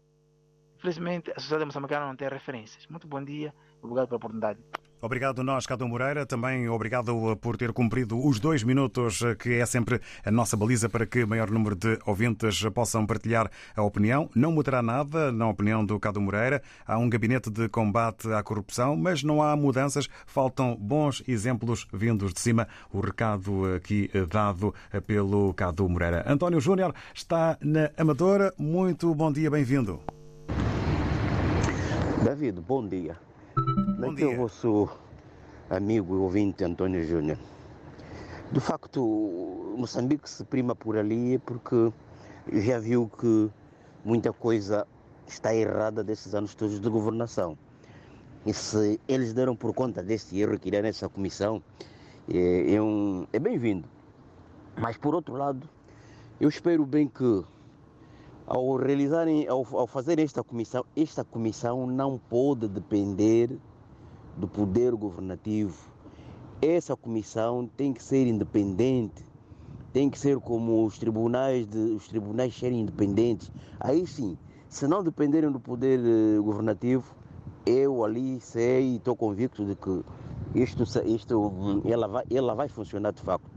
infelizmente, 0.76 1.30
a 1.32 1.40
sociedade 1.40 1.66
moçambicana 1.66 2.06
não 2.06 2.16
tem 2.16 2.28
referências. 2.28 2.86
Muito 2.86 3.06
bom 3.06 3.22
dia, 3.22 3.54
obrigado 3.82 4.08
pela 4.08 4.16
oportunidade. 4.16 4.60
Obrigado 5.04 5.42
nós, 5.42 5.66
Cadu 5.66 5.88
Moreira. 5.88 6.24
Também 6.24 6.68
obrigado 6.68 7.36
por 7.40 7.56
ter 7.56 7.72
cumprido 7.72 8.24
os 8.24 8.38
dois 8.38 8.62
minutos, 8.62 9.18
que 9.40 9.54
é 9.54 9.66
sempre 9.66 10.00
a 10.24 10.30
nossa 10.30 10.56
baliza 10.56 10.88
para 10.88 11.04
que 11.04 11.24
o 11.24 11.28
maior 11.28 11.50
número 11.50 11.74
de 11.74 11.98
ouvintes 12.06 12.62
possam 12.72 13.04
partilhar 13.04 13.50
a 13.74 13.82
opinião. 13.82 14.30
Não 14.32 14.52
mudará 14.52 14.80
nada 14.80 15.32
na 15.32 15.48
opinião 15.48 15.84
do 15.84 15.98
Cadu 15.98 16.20
Moreira. 16.20 16.62
Há 16.86 16.98
um 16.98 17.10
gabinete 17.10 17.50
de 17.50 17.68
combate 17.68 18.32
à 18.32 18.44
corrupção, 18.44 18.94
mas 18.94 19.24
não 19.24 19.42
há 19.42 19.56
mudanças. 19.56 20.08
Faltam 20.24 20.76
bons 20.76 21.20
exemplos 21.26 21.84
vindos 21.92 22.32
de 22.32 22.40
cima. 22.40 22.68
O 22.92 23.00
recado 23.00 23.74
aqui 23.74 24.08
dado 24.30 24.72
pelo 25.04 25.52
Cadu 25.54 25.88
Moreira. 25.88 26.24
António 26.28 26.60
Júnior 26.60 26.94
está 27.12 27.58
na 27.60 27.90
Amadora. 27.96 28.54
Muito 28.56 29.12
bom 29.16 29.32
dia, 29.32 29.50
bem-vindo. 29.50 30.00
David, 32.24 32.60
bom 32.60 32.86
dia. 32.86 33.31
Bom 34.02 34.14
Daqui 34.14 34.24
é 34.24 34.26
o 34.26 34.36
vosso 34.36 34.88
amigo 35.70 36.16
e 36.16 36.18
ouvinte 36.18 36.64
António 36.64 37.04
Júnior. 37.04 37.38
De 38.50 38.58
facto, 38.58 39.00
Moçambique 39.78 40.28
se 40.28 40.42
prima 40.42 40.74
por 40.74 40.96
ali 40.96 41.38
porque 41.38 41.92
já 42.52 42.80
viu 42.80 43.08
que 43.20 43.48
muita 44.04 44.32
coisa 44.32 44.88
está 45.24 45.54
errada 45.54 46.02
desses 46.02 46.34
anos 46.34 46.52
todos 46.56 46.80
de 46.80 46.88
governação. 46.88 47.56
E 48.44 48.52
se 48.52 49.00
eles 49.06 49.32
deram 49.32 49.54
por 49.54 49.72
conta 49.72 50.02
deste 50.02 50.36
erro 50.36 50.58
que 50.58 50.68
criaram 50.68 50.88
essa 50.88 51.08
comissão, 51.08 51.62
é, 52.28 52.74
é, 52.74 52.82
um, 52.82 53.24
é 53.32 53.38
bem-vindo. 53.38 53.88
Mas 54.76 54.96
por 54.96 55.14
outro 55.14 55.36
lado, 55.36 55.68
eu 56.40 56.48
espero 56.48 56.84
bem 56.84 57.06
que 57.06 57.44
ao 58.48 58.74
realizarem, 58.74 59.46
ao, 59.46 59.64
ao 59.76 59.86
fazer 59.86 60.18
esta 60.18 60.42
comissão, 60.42 60.84
esta 60.96 61.22
comissão 61.22 61.86
não 61.86 62.18
pode 62.18 62.66
depender 62.66 63.60
do 64.36 64.48
poder 64.48 64.94
governativo. 64.94 65.90
Essa 66.60 66.96
comissão 66.96 67.68
tem 67.76 67.92
que 67.92 68.02
ser 68.02 68.26
independente, 68.26 69.24
tem 69.92 70.08
que 70.08 70.18
ser 70.18 70.38
como 70.38 70.84
os 70.84 70.98
tribunais, 70.98 71.66
de, 71.66 71.78
os 71.78 72.08
tribunais 72.08 72.56
serem 72.56 72.80
independentes. 72.80 73.50
Aí 73.80 74.06
sim, 74.06 74.36
se 74.68 74.86
não 74.86 75.02
dependerem 75.02 75.50
do 75.50 75.60
poder 75.60 76.00
eh, 76.00 76.38
governativo, 76.38 77.14
eu 77.66 78.04
ali 78.04 78.40
sei 78.40 78.92
e 78.92 78.96
estou 78.96 79.14
convicto 79.14 79.64
de 79.64 79.74
que 79.74 80.02
isto, 80.54 80.84
isto 81.04 81.82
ela, 81.84 82.08
vai, 82.08 82.24
ela 82.30 82.54
vai 82.54 82.68
funcionar 82.68 83.12
de 83.12 83.20
facto. 83.22 83.50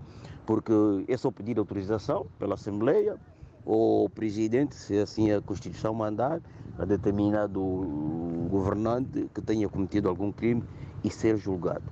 Porque 0.45 0.73
é 1.07 1.17
só 1.17 1.31
pedir 1.31 1.57
autorização 1.57 2.25
pela 2.37 2.55
Assembleia, 2.55 3.17
o 3.65 4.09
presidente, 4.13 4.75
se 4.75 4.97
assim 4.99 5.31
a 5.31 5.41
Constituição 5.41 5.93
mandar, 5.93 6.41
a 6.77 6.85
determinado 6.85 7.61
governante 8.49 9.29
que 9.33 9.41
tenha 9.41 9.67
cometido 9.69 10.09
algum 10.09 10.31
crime 10.31 10.63
e 11.03 11.09
ser 11.09 11.37
julgado. 11.37 11.83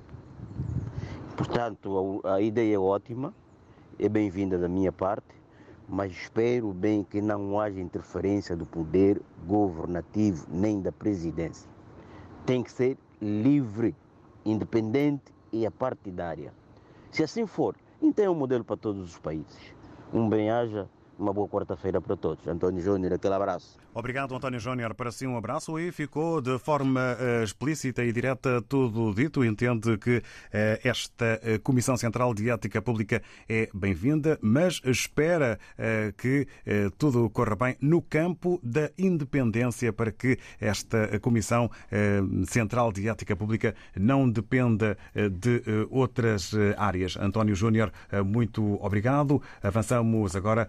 Portanto, 1.38 2.22
a, 2.24 2.36
a 2.36 2.42
ideia 2.42 2.76
é 2.76 2.80
ótima, 2.80 3.34
é 4.00 4.08
bem-vinda 4.08 4.58
da 4.58 4.68
minha 4.68 4.92
parte, 4.92 5.36
mas 5.88 6.12
espero 6.12 6.74
bem 6.74 7.04
que 7.04 7.22
não 7.22 7.60
haja 7.60 7.80
interferência 7.80 8.56
do 8.56 8.66
poder 8.66 9.22
governativo 9.46 10.46
nem 10.50 10.82
da 10.82 10.92
presidência. 10.92 11.70
Tem 12.46 12.64
que 12.64 12.72
ser 12.72 12.98
livre, 13.22 13.96
independente 14.46 15.34
e 15.52 15.66
apartidária. 15.66 16.54
Se 17.12 17.24
assim 17.24 17.46
for, 17.46 17.76
então 18.02 18.26
é 18.26 18.30
um 18.30 18.36
modelo 18.36 18.64
para 18.64 18.78
todos 18.78 19.04
os 19.04 19.20
países. 19.20 19.74
Um 20.14 20.28
bem-aja 20.28 20.90
Uma 21.18 21.32
boa 21.32 21.48
quarta-feira 21.48 22.02
para 22.02 22.18
todos. 22.18 22.48
António 22.48 22.82
Júnior, 22.82 23.14
aquele 23.14 23.34
abraço. 23.36 23.78
Obrigado, 23.94 24.36
António 24.36 24.60
Júnior. 24.60 24.96
Para 24.96 25.12
si, 25.12 25.28
um 25.28 25.38
abraço. 25.38 25.78
E 25.78 25.92
ficou 25.92 26.42
de 26.42 26.58
forma 26.58 27.00
uh, 27.00 27.44
explícita 27.44 28.04
e 28.04 28.12
direta 28.12 28.60
tudo 28.64 29.14
dito. 29.14 29.46
Entende 29.46 29.96
que 30.00 30.18
uh, 30.18 30.22
esta 30.84 31.40
uh, 31.44 31.62
Comissão 31.62 31.96
Central 31.96 32.34
de 32.34 32.50
Ética 32.50 32.82
Pública 32.82 33.22
é 33.48 33.70
bem-vinda, 33.74 34.40
mas 34.42 34.82
espera 34.84 35.60
que 36.18 36.48
tudo 36.98 37.30
corra 37.30 37.56
bem 37.56 37.78
no 37.82 38.02
campo 38.02 38.60
da 38.64 38.90
independência 38.98 39.94
para 39.94 40.12
que 40.12 40.38
esta 40.60 41.20
Comissão 41.20 41.70
Central 42.48 42.92
de 42.92 43.08
Ética 43.08 43.36
Pública 43.36 43.76
não 43.96 44.30
dependa 44.30 44.98
de 45.14 45.62
outras 45.90 46.54
áreas. 46.78 47.18
António 47.18 47.56
Júnior, 47.56 47.92
muito 48.26 48.78
obrigado. 48.84 49.42
Avançamos 49.62 50.36
agora 50.36 50.68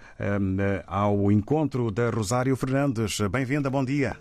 ao 0.87 1.31
encontro 1.31 1.91
da 1.91 2.11
Rosário 2.11 2.57
Fernandes. 2.57 3.21
Bem-vinda, 3.31 3.71
bom 3.71 3.85
dia. 3.85 4.17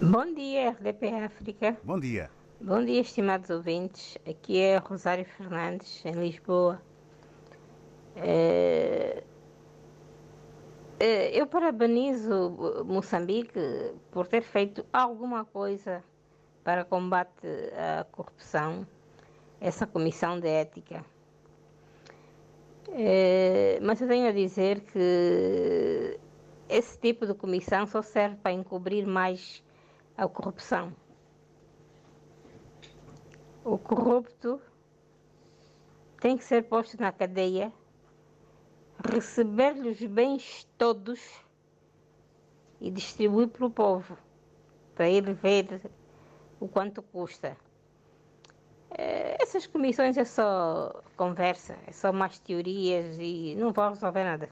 Bom 0.00 0.34
dia, 0.34 0.70
RDP 0.70 1.08
África. 1.08 1.76
Bom 1.84 1.98
dia. 2.00 2.30
Bom 2.60 2.84
dia, 2.84 3.00
estimados 3.00 3.50
ouvintes. 3.50 4.18
Aqui 4.28 4.58
é 4.58 4.76
Rosário 4.78 5.24
Fernandes, 5.24 6.04
em 6.04 6.12
Lisboa. 6.12 6.80
É... 8.16 9.22
Eu 11.32 11.46
parabenizo 11.46 12.84
Moçambique 12.84 13.58
por 14.12 14.26
ter 14.28 14.42
feito 14.42 14.84
alguma 14.92 15.44
coisa 15.44 16.04
para 16.62 16.84
combate 16.84 17.46
à 17.76 18.04
corrupção, 18.04 18.86
essa 19.60 19.84
comissão 19.86 20.38
de 20.38 20.46
ética. 20.46 21.04
É, 22.90 23.78
mas 23.80 24.00
eu 24.00 24.08
tenho 24.08 24.28
a 24.28 24.32
dizer 24.32 24.80
que 24.80 26.18
esse 26.68 26.98
tipo 26.98 27.26
de 27.26 27.34
comissão 27.34 27.86
só 27.86 28.02
serve 28.02 28.36
para 28.36 28.52
encobrir 28.52 29.06
mais 29.06 29.62
a 30.16 30.26
corrupção. 30.26 30.92
O 33.64 33.78
corrupto 33.78 34.60
tem 36.20 36.36
que 36.36 36.44
ser 36.44 36.64
posto 36.64 37.00
na 37.00 37.12
cadeia, 37.12 37.72
receber-lhe 39.08 39.88
os 39.90 40.02
bens 40.02 40.68
todos 40.76 41.20
e 42.80 42.90
distribuir 42.90 43.48
para 43.48 43.66
o 43.66 43.70
povo, 43.70 44.18
para 44.94 45.08
ele 45.08 45.32
ver 45.32 45.80
o 46.58 46.68
quanto 46.68 47.02
custa. 47.02 47.56
Eh, 48.98 49.36
essas 49.40 49.66
comissões 49.66 50.16
é 50.16 50.24
só 50.24 51.02
conversa, 51.16 51.76
é 51.86 51.92
só 51.92 52.12
mais 52.12 52.38
teorias 52.38 53.16
e 53.18 53.54
não 53.56 53.72
vão 53.72 53.90
resolver 53.90 54.24
nada. 54.24 54.48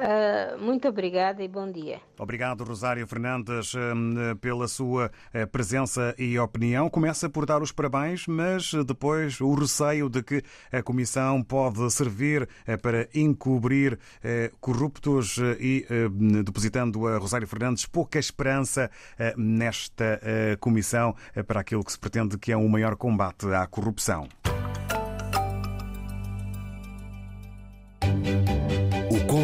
Uh, 0.00 0.58
muito 0.58 0.88
obrigada 0.88 1.42
e 1.42 1.48
bom 1.48 1.70
dia. 1.70 2.00
Obrigado, 2.18 2.64
Rosário 2.64 3.06
Fernandes, 3.06 3.74
hum, 3.74 4.14
pela 4.40 4.66
sua 4.66 5.10
eh, 5.32 5.44
presença 5.44 6.14
e 6.18 6.38
opinião. 6.38 6.88
Começa 6.88 7.28
por 7.28 7.44
dar 7.44 7.60
os 7.60 7.70
parabéns, 7.70 8.26
mas 8.26 8.72
depois 8.86 9.42
o 9.42 9.52
receio 9.52 10.08
de 10.08 10.22
que 10.22 10.42
a 10.72 10.82
Comissão 10.82 11.42
pode 11.42 11.90
servir 11.90 12.48
eh, 12.66 12.78
para 12.78 13.08
encobrir 13.14 13.98
eh, 14.24 14.50
corruptos 14.58 15.36
e 15.58 15.86
depositando 16.44 17.06
a 17.06 17.18
Rosário 17.18 17.46
Fernandes 17.46 17.84
pouca 17.84 18.18
esperança 18.18 18.90
nesta 19.36 20.20
Comissão 20.60 21.14
para 21.46 21.60
aquilo 21.60 21.84
que 21.84 21.92
se 21.92 21.98
pretende 21.98 22.38
que 22.38 22.52
é 22.52 22.56
um 22.56 22.68
maior 22.68 22.96
combate 22.96 23.46
à 23.52 23.66
corrupção. 23.66 24.28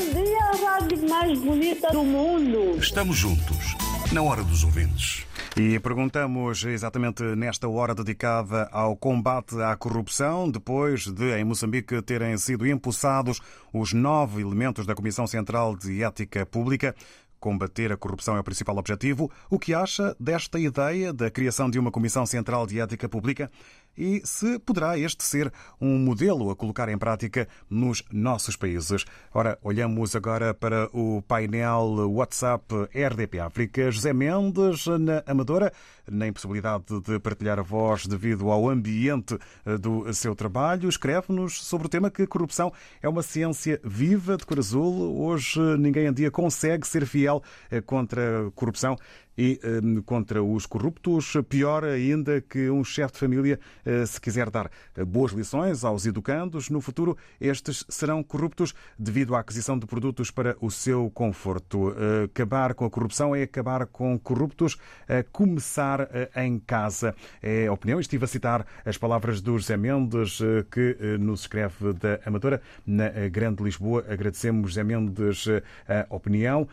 dia, 0.00 0.38
a 0.38 0.78
rádio 0.78 1.08
mais 1.08 1.38
bonita 1.38 1.90
do 1.90 2.02
mundo. 2.02 2.78
Estamos 2.78 3.16
juntos, 3.16 3.76
na 4.12 4.22
hora 4.22 4.42
dos 4.42 4.64
ouvintes. 4.64 5.26
E 5.56 5.78
perguntamos 5.80 6.64
exatamente 6.64 7.22
nesta 7.36 7.68
hora 7.68 7.94
dedicada 7.94 8.68
ao 8.72 8.96
combate 8.96 9.60
à 9.60 9.76
corrupção, 9.76 10.50
depois 10.50 11.06
de, 11.06 11.36
em 11.36 11.44
Moçambique, 11.44 12.00
terem 12.02 12.36
sido 12.38 12.66
impulsados 12.66 13.40
os 13.72 13.92
nove 13.92 14.40
elementos 14.40 14.86
da 14.86 14.94
Comissão 14.94 15.26
Central 15.26 15.76
de 15.76 16.02
Ética 16.02 16.46
Pública. 16.46 16.94
Combater 17.40 17.90
a 17.90 17.96
corrupção 17.96 18.36
é 18.36 18.40
o 18.40 18.44
principal 18.44 18.76
objetivo. 18.76 19.30
O 19.48 19.58
que 19.58 19.72
acha 19.72 20.14
desta 20.20 20.58
ideia 20.58 21.10
da 21.10 21.30
criação 21.30 21.70
de 21.70 21.78
uma 21.78 21.90
Comissão 21.90 22.26
Central 22.26 22.66
de 22.66 22.78
Ética 22.78 23.08
Pública? 23.08 23.50
E 23.96 24.22
se 24.24 24.58
poderá 24.58 24.98
este 24.98 25.24
ser 25.24 25.52
um 25.80 25.98
modelo 25.98 26.50
a 26.50 26.56
colocar 26.56 26.88
em 26.88 26.98
prática 26.98 27.48
nos 27.68 28.02
nossos 28.10 28.56
países. 28.56 29.04
Ora, 29.32 29.58
olhamos 29.62 30.16
agora 30.16 30.54
para 30.54 30.88
o 30.92 31.22
painel 31.22 32.10
WhatsApp 32.10 32.64
RDP 32.94 33.40
África. 33.40 33.90
José 33.90 34.12
Mendes, 34.12 34.86
na 34.86 35.22
Amadora, 35.26 35.72
na 36.10 36.26
impossibilidade 36.26 37.00
de 37.00 37.18
partilhar 37.18 37.58
a 37.58 37.62
voz 37.62 38.06
devido 38.06 38.50
ao 38.50 38.68
ambiente 38.68 39.38
eh, 39.64 39.78
do 39.78 40.12
seu 40.12 40.34
trabalho, 40.34 40.88
escreve-nos 40.88 41.62
sobre 41.62 41.86
o 41.86 41.90
tema 41.90 42.10
que 42.10 42.26
corrupção 42.26 42.72
é 43.02 43.08
uma 43.08 43.22
ciência 43.22 43.80
viva 43.84 44.36
de 44.36 44.44
cor 44.44 44.58
azul. 44.58 45.20
Hoje 45.20 45.60
ninguém 45.78 46.06
em 46.06 46.12
dia 46.12 46.30
consegue 46.30 46.86
ser 46.86 47.06
fiel 47.06 47.42
eh, 47.70 47.80
contra 47.80 48.48
a 48.48 48.50
corrupção 48.50 48.96
e 49.40 49.58
um, 49.64 50.02
contra 50.02 50.42
os 50.42 50.66
corruptos. 50.66 51.32
Pior 51.48 51.82
ainda 51.82 52.42
que 52.42 52.68
um 52.68 52.84
chefe 52.84 53.14
de 53.14 53.18
família, 53.20 53.58
uh, 53.86 54.06
se 54.06 54.20
quiser 54.20 54.50
dar 54.50 54.70
eh, 54.94 55.02
boas 55.02 55.32
lições 55.32 55.82
aos 55.82 56.04
educandos, 56.04 56.68
no 56.68 56.78
futuro 56.82 57.16
estes 57.40 57.86
serão 57.88 58.22
corruptos 58.22 58.74
devido 58.98 59.34
à 59.34 59.40
aquisição 59.40 59.78
de 59.78 59.86
produtos 59.86 60.30
para 60.30 60.58
o 60.60 60.70
seu 60.70 61.10
conforto. 61.14 61.88
Uh, 61.88 62.24
acabar 62.24 62.74
com 62.74 62.84
a 62.84 62.90
corrupção 62.90 63.34
é 63.34 63.42
acabar 63.42 63.86
com 63.86 64.18
corruptos, 64.18 64.76
a 65.08 65.22
começar 65.32 66.10
em 66.36 66.58
casa. 66.58 67.14
É 67.42 67.66
a 67.66 67.72
opinião. 67.72 67.98
Estive 67.98 68.24
a 68.24 68.28
citar 68.28 68.66
as 68.84 68.98
palavras 68.98 69.40
do 69.40 69.56
José 69.56 69.76
Mendes, 69.76 70.38
que 70.70 71.16
nos 71.18 71.40
escreve 71.40 71.92
da 71.94 72.20
Amadora, 72.26 72.60
na 72.86 73.08
Grande 73.30 73.62
Lisboa. 73.62 74.04
Agradecemos, 74.08 74.70
José 74.70 74.84
Mendes, 74.84 75.46
a 75.88 76.14
opinião 76.14 76.68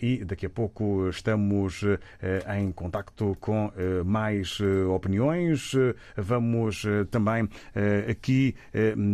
e 0.00 0.24
daqui 0.24 0.46
a 0.46 0.50
pouco 0.50 1.08
estamos 1.08 1.84
em 2.56 2.70
contacto 2.72 3.36
com 3.40 3.72
eh, 3.76 4.02
mais 4.04 4.58
eh, 4.60 4.84
opiniões. 4.84 5.72
Vamos 6.16 6.84
também 7.10 7.48
aqui 8.08 8.54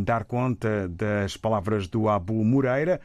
dar 0.05 0.25
conta 0.25 0.89
das 0.89 1.37
palavras 1.37 1.87
do 1.89 2.09
Abu 2.09 2.45
Moreira, 2.45 3.01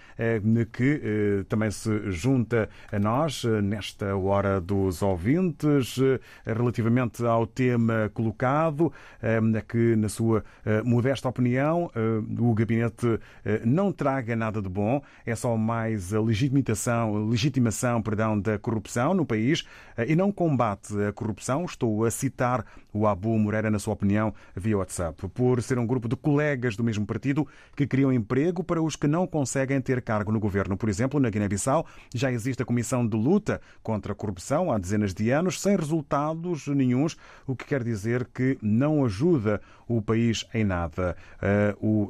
que 0.72 1.46
também 1.48 1.72
se 1.72 2.12
junta 2.12 2.70
a 2.92 3.00
nós 3.00 3.44
nesta 3.64 4.16
hora 4.16 4.60
dos 4.60 5.02
ouvintes, 5.02 5.98
relativamente 6.46 7.26
ao 7.26 7.46
tema 7.46 8.10
colocado, 8.14 8.92
que, 9.68 9.96
na 9.96 10.10
sua 10.10 10.44
modesta 10.84 11.30
opinião, 11.30 11.92
o 12.40 12.54
gabinete 12.54 13.20
não 13.66 13.92
traga 13.92 14.36
nada 14.36 14.62
de 14.62 14.70
bom, 14.70 15.02
é 15.26 15.36
só 15.36 15.56
mais 15.58 16.14
a 16.14 16.22
legitimação, 16.22 17.28
legitimação 17.28 18.02
perdão, 18.02 18.40
da 18.40 18.58
corrupção 18.58 19.14
no 19.14 19.26
país, 19.26 19.66
e 20.08 20.16
não 20.16 20.32
combate 20.32 20.94
a 21.08 21.12
corrupção. 21.12 21.66
Estou 21.66 22.06
a 22.06 22.12
citar 22.12 22.66
o 22.94 23.08
Abu 23.08 23.38
Moreira 23.38 23.70
na 23.70 23.80
sua 23.80 23.94
opinião 23.94 24.34
via 24.56 24.78
WhatsApp, 24.78 25.28
por 25.30 25.62
ser 25.62 25.80
um 25.80 25.88
grupo 25.88 26.10
de 26.10 26.16
colegas 26.16 26.76
do 26.76 26.84
mesmo 26.84 27.06
partido 27.06 27.48
que 27.76 27.88
criam 27.88 28.12
emprego 28.12 28.64
para 28.64 28.82
os 28.82 28.96
que 28.96 29.08
não 29.08 29.26
conseguem 29.26 29.80
ter 29.80 30.02
cargo 30.02 30.32
no 30.32 30.40
governo. 30.40 30.76
Por 30.76 30.90
exemplo, 30.90 31.20
na 31.20 31.30
Guiné-Bissau 31.30 31.86
já 32.14 32.32
existe 32.32 32.62
a 32.64 32.66
Comissão 32.66 33.08
de 33.08 33.16
Luta 33.16 33.62
contra 33.82 34.12
a 34.12 34.16
Corrupção 34.16 34.72
há 34.72 34.78
dezenas 34.78 35.14
de 35.14 35.30
anos, 35.32 35.62
sem 35.62 35.76
resultados 35.76 36.68
nenhums, 36.68 37.16
o 37.48 37.56
que 37.56 37.66
quer 37.66 37.84
dizer 37.84 38.26
que 38.34 38.58
não 38.62 39.06
ajuda 39.06 39.62
o 39.88 40.02
país 40.02 40.46
em 40.54 40.64
nada. 40.64 41.16
O 41.80 42.10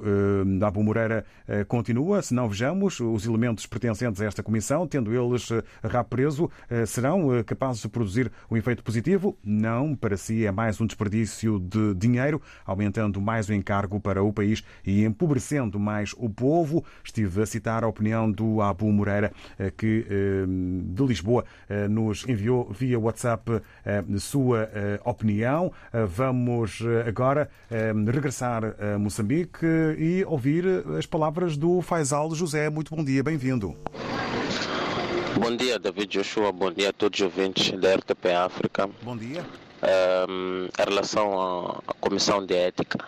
Abu 0.66 0.84
Moreira 0.84 1.26
continua, 1.68 2.22
se 2.22 2.34
não 2.34 2.48
vejamos, 2.48 3.00
os 3.00 3.26
elementos 3.26 3.66
pertencentes 3.66 4.22
a 4.22 4.26
esta 4.26 4.44
comissão, 4.44 4.88
tendo 4.88 5.14
eles 5.14 5.50
rabo 5.84 6.10
preso, 6.10 6.50
serão 6.86 7.44
capazes 7.52 7.82
de 7.82 7.90
produzir 7.90 8.32
um 8.50 8.56
efeito 8.56 8.82
positivo? 8.82 9.38
Não, 9.44 9.94
para 9.94 10.16
si 10.16 10.46
é 10.46 10.52
mais 10.52 10.80
um 10.80 10.86
desperdício 10.86 11.60
de 11.60 11.94
dinheiro, 11.96 12.42
aumentando 12.66 13.20
mais 13.20 13.50
o 13.50 13.54
encargo 13.54 14.00
para 14.00 14.24
o 14.24 14.32
país 14.32 14.64
e 14.86 15.04
empobrecendo 15.04 15.78
mais 15.78 16.14
o 16.18 16.30
povo. 16.30 16.86
Estive 17.04 17.42
a 17.42 17.46
citar 17.46 17.84
a 17.84 17.90
opinião 17.90 18.32
do 18.32 18.62
Abu 18.62 18.90
Moreira, 18.90 19.34
que 19.78 20.06
de 20.86 21.04
Lisboa 21.04 21.44
nos 21.90 22.26
enviou 22.26 22.72
via 22.72 22.98
WhatsApp 22.98 23.62
sua 24.18 24.70
opinião. 25.04 25.74
Vamos 26.08 26.80
agora 27.06 27.50
regressar 27.70 28.64
a 28.80 28.98
Moçambique 28.98 29.66
e 29.98 30.24
ouvir 30.26 30.64
as 30.98 31.06
palavras 31.06 31.58
do 31.58 31.82
Faisal 31.82 32.34
José. 32.34 32.70
Muito 32.70 32.96
bom 32.96 33.04
dia, 33.04 33.22
bem-vindo. 33.22 33.76
Bom 35.40 35.56
dia, 35.56 35.80
David 35.80 36.12
Joshua. 36.12 36.52
Bom 36.52 36.72
dia 36.72 36.90
a 36.90 36.94
todos 36.94 37.20
os 37.20 37.24
ouvintes 37.24 37.72
da 37.80 37.96
RTP 37.96 38.26
África. 38.36 38.90
Bom 39.02 39.16
dia. 39.16 39.46
Um, 40.28 40.66
em 40.66 40.90
relação 40.90 41.82
à 41.88 41.94
Comissão 42.00 42.46
de 42.46 42.54
Ética 42.54 43.00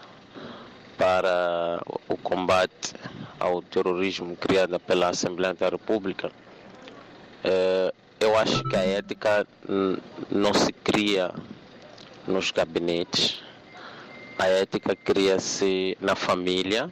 para 0.98 1.82
o 2.08 2.16
combate 2.16 2.94
ao 3.40 3.62
terrorismo 3.62 4.38
criada 4.38 4.80
pela 4.80 5.10
Assembleia 5.10 5.54
da 5.54 5.68
República, 5.68 6.32
uh, 7.44 7.94
eu 8.20 8.38
acho 8.38 8.64
que 8.64 8.76
a 8.76 8.86
ética 8.86 9.46
não 10.32 10.54
se 10.54 10.72
cria 10.72 11.32
nos 12.26 12.52
gabinetes. 12.52 13.44
A 14.40 14.48
ética 14.48 14.96
cria-se 14.96 15.98
na 16.00 16.16
família, 16.16 16.90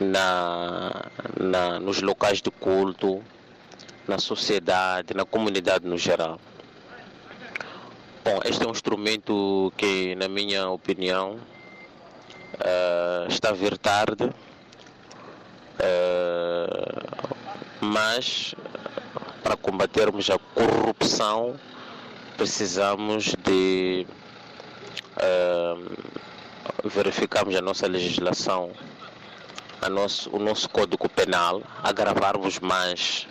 na, 0.00 1.06
na, 1.38 1.78
nos 1.78 2.02
locais 2.02 2.42
de 2.42 2.50
culto, 2.50 3.22
na 4.08 4.18
sociedade, 4.18 5.14
na 5.14 5.26
comunidade 5.26 5.86
no 5.86 5.98
geral. 5.98 6.40
Bom, 8.24 8.40
este 8.44 8.64
é 8.64 8.66
um 8.66 8.72
instrumento 8.72 9.70
que, 9.76 10.14
na 10.16 10.28
minha 10.28 10.70
opinião, 10.70 11.38
uh, 12.54 13.28
está 13.28 13.50
a 13.50 13.52
vir 13.52 13.76
tarde, 13.76 14.24
uh, 14.24 14.32
mas 17.80 18.54
para 19.42 19.56
combatermos 19.56 20.30
a 20.30 20.38
corrupção 20.38 21.60
precisamos 22.36 23.34
de 23.44 24.06
uh, 25.16 26.88
verificarmos 26.88 27.54
a 27.56 27.60
nossa 27.60 27.86
legislação, 27.86 28.72
a 29.82 29.88
nosso, 29.90 30.34
o 30.34 30.38
nosso 30.38 30.68
código 30.70 31.08
penal, 31.08 31.62
agravarmos 31.82 32.58
mais 32.58 33.26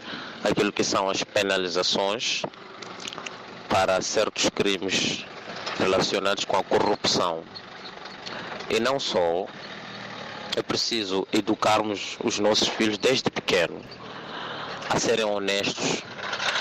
aquilo 0.48 0.72
que 0.72 0.84
são 0.84 1.10
as 1.10 1.24
penalizações 1.24 2.42
para 3.70 4.02
certos 4.02 4.50
crimes 4.50 5.26
relacionados 5.78 6.46
com 6.46 6.58
a 6.58 6.64
corrupção. 6.64 7.44
E 8.70 8.80
não 8.80 9.00
só, 9.00 9.46
é 10.56 10.62
preciso 10.62 11.28
educarmos 11.32 12.18
os 12.24 12.40
nossos 12.40 12.68
filhos 12.68 12.98
desde 12.98 13.30
pequeno 13.30 13.82
a 14.90 15.00
serem 15.00 15.26
honestos, 15.26 16.02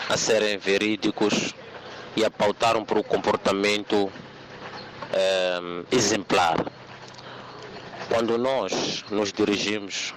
a 0.09 0.16
serem 0.16 0.59
verídicos 0.59 1.55
e 2.16 2.24
a 2.24 2.30
pautaram 2.30 2.84
por 2.84 2.99
um 2.99 3.03
comportamento 3.03 4.11
eh, 5.12 5.84
exemplar. 5.93 6.57
Quando 8.09 8.37
nós 8.37 9.05
nos 9.11 9.32
dirigimos 9.32 10.12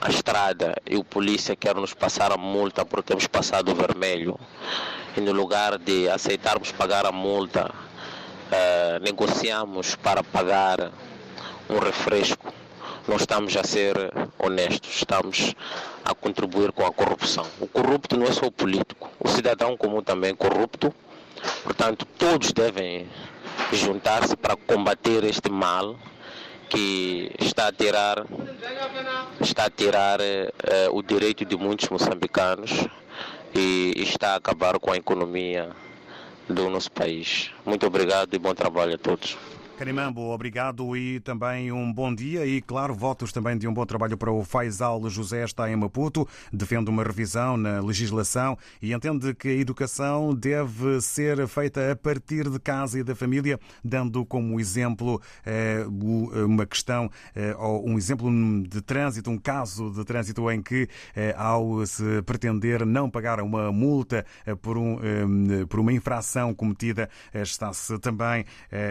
à 0.00 0.08
estrada 0.10 0.76
e 0.86 0.96
o 0.96 1.04
polícia 1.04 1.56
quer 1.56 1.74
nos 1.74 1.94
passar 1.94 2.32
a 2.32 2.36
multa 2.36 2.84
porque 2.84 3.08
temos 3.08 3.26
passado 3.26 3.72
o 3.72 3.74
vermelho, 3.74 4.38
e 5.16 5.20
no 5.20 5.32
lugar 5.32 5.78
de 5.78 6.08
aceitarmos 6.08 6.70
pagar 6.72 7.04
a 7.06 7.12
multa, 7.12 7.70
eh, 8.50 8.98
negociamos 9.02 9.96
para 9.96 10.22
pagar 10.22 10.90
um 11.68 11.78
refresco. 11.78 12.52
Não 13.06 13.16
estamos 13.16 13.56
a 13.56 13.64
ser 13.64 13.96
honestos, 14.38 14.96
estamos 14.96 15.54
a 16.04 16.14
contribuir 16.14 16.72
com 16.72 16.86
a 16.86 16.92
corrupção. 16.92 17.46
O 17.58 17.66
corrupto 17.66 18.16
não 18.16 18.26
é 18.26 18.32
só 18.32 18.46
o 18.46 18.52
político, 18.52 19.10
o 19.18 19.28
cidadão 19.28 19.76
comum 19.76 20.02
também 20.02 20.30
é 20.30 20.34
corrupto, 20.34 20.94
portanto, 21.64 22.06
todos 22.18 22.52
devem 22.52 23.08
juntar-se 23.72 24.36
para 24.36 24.56
combater 24.56 25.24
este 25.24 25.50
mal 25.50 25.96
que 26.68 27.30
está 27.38 27.68
a 27.68 27.72
tirar, 27.72 28.26
está 29.40 29.64
a 29.66 29.70
tirar 29.70 30.20
eh, 30.20 30.52
o 30.90 31.02
direito 31.02 31.44
de 31.44 31.56
muitos 31.56 31.88
moçambicanos 31.88 32.86
e 33.54 33.92
está 33.96 34.32
a 34.32 34.36
acabar 34.36 34.78
com 34.78 34.92
a 34.92 34.96
economia 34.96 35.70
do 36.48 36.68
nosso 36.70 36.90
país. 36.90 37.50
Muito 37.64 37.86
obrigado 37.86 38.34
e 38.34 38.38
bom 38.38 38.54
trabalho 38.54 38.94
a 38.94 38.98
todos. 38.98 39.36
Canimambo, 39.78 40.32
obrigado 40.32 40.96
e 40.96 41.20
também 41.20 41.70
um 41.70 41.92
bom 41.92 42.12
dia 42.12 42.44
e, 42.44 42.60
claro, 42.60 42.92
votos 42.92 43.30
também 43.30 43.56
de 43.56 43.68
um 43.68 43.72
bom 43.72 43.86
trabalho 43.86 44.16
para 44.16 44.32
o 44.32 44.44
Faisal 44.44 45.08
José, 45.08 45.44
está 45.44 45.70
em 45.70 45.76
Maputo, 45.76 46.26
defende 46.52 46.90
uma 46.90 47.04
revisão 47.04 47.56
na 47.56 47.80
legislação 47.80 48.58
e 48.82 48.92
entende 48.92 49.32
que 49.34 49.46
a 49.46 49.52
educação 49.52 50.34
deve 50.34 51.00
ser 51.00 51.46
feita 51.46 51.92
a 51.92 51.94
partir 51.94 52.50
de 52.50 52.58
casa 52.58 52.98
e 52.98 53.04
da 53.04 53.14
família, 53.14 53.56
dando 53.84 54.26
como 54.26 54.58
exemplo 54.58 55.22
eh, 55.46 55.86
uma 56.44 56.66
questão 56.66 57.08
eh, 57.36 57.54
ou 57.56 57.88
um 57.88 57.96
exemplo 57.96 58.28
de 58.68 58.82
trânsito, 58.82 59.30
um 59.30 59.38
caso 59.38 59.92
de 59.92 60.04
trânsito 60.04 60.50
em 60.50 60.60
que, 60.60 60.88
eh, 61.14 61.32
ao 61.38 61.86
se 61.86 62.20
pretender 62.22 62.84
não 62.84 63.08
pagar 63.08 63.40
uma 63.40 63.70
multa 63.70 64.26
por, 64.60 64.76
um, 64.76 64.98
uma 65.72 65.92
infração 65.92 66.52
cometida, 66.52 67.08
está-se 67.32 67.96
também 68.00 68.44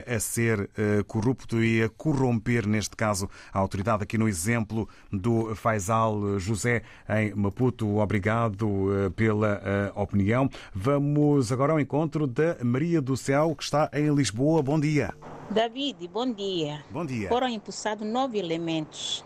a 0.06 0.18
ser 0.18 0.70
eh, 0.77 0.77
corrupto 1.08 1.64
e 1.64 1.84
a 1.84 1.90
corromper, 1.90 2.68
neste 2.68 2.96
caso, 2.96 3.30
a 3.54 3.60
autoridade. 3.60 4.04
Aqui 4.04 4.18
no 4.18 4.28
exemplo 4.28 4.88
do 5.12 5.56
Faisal 5.56 6.40
José 6.40 6.84
em 7.10 7.34
Maputo. 7.34 7.98
Obrigado 7.98 8.94
eh, 8.94 9.10
pela 9.10 9.62
eh, 9.64 9.92
opinião. 9.96 10.50
Vamos 10.74 11.52
agora 11.52 11.74
ao 11.74 11.80
encontro 11.80 12.28
da 12.28 12.58
Maria 12.64 13.02
do 13.02 13.16
Céu, 13.16 13.56
que 13.56 13.64
está 13.64 13.90
em 13.94 14.14
Lisboa. 14.14 14.62
Bom 14.62 14.80
dia. 14.80 15.14
David, 15.50 16.08
bom 16.08 16.32
dia. 16.32 16.84
Bom 16.90 17.06
dia. 17.06 17.30
Foram 17.30 17.48
impulsados 17.48 18.06
nove 18.06 18.38
elementos 18.38 19.24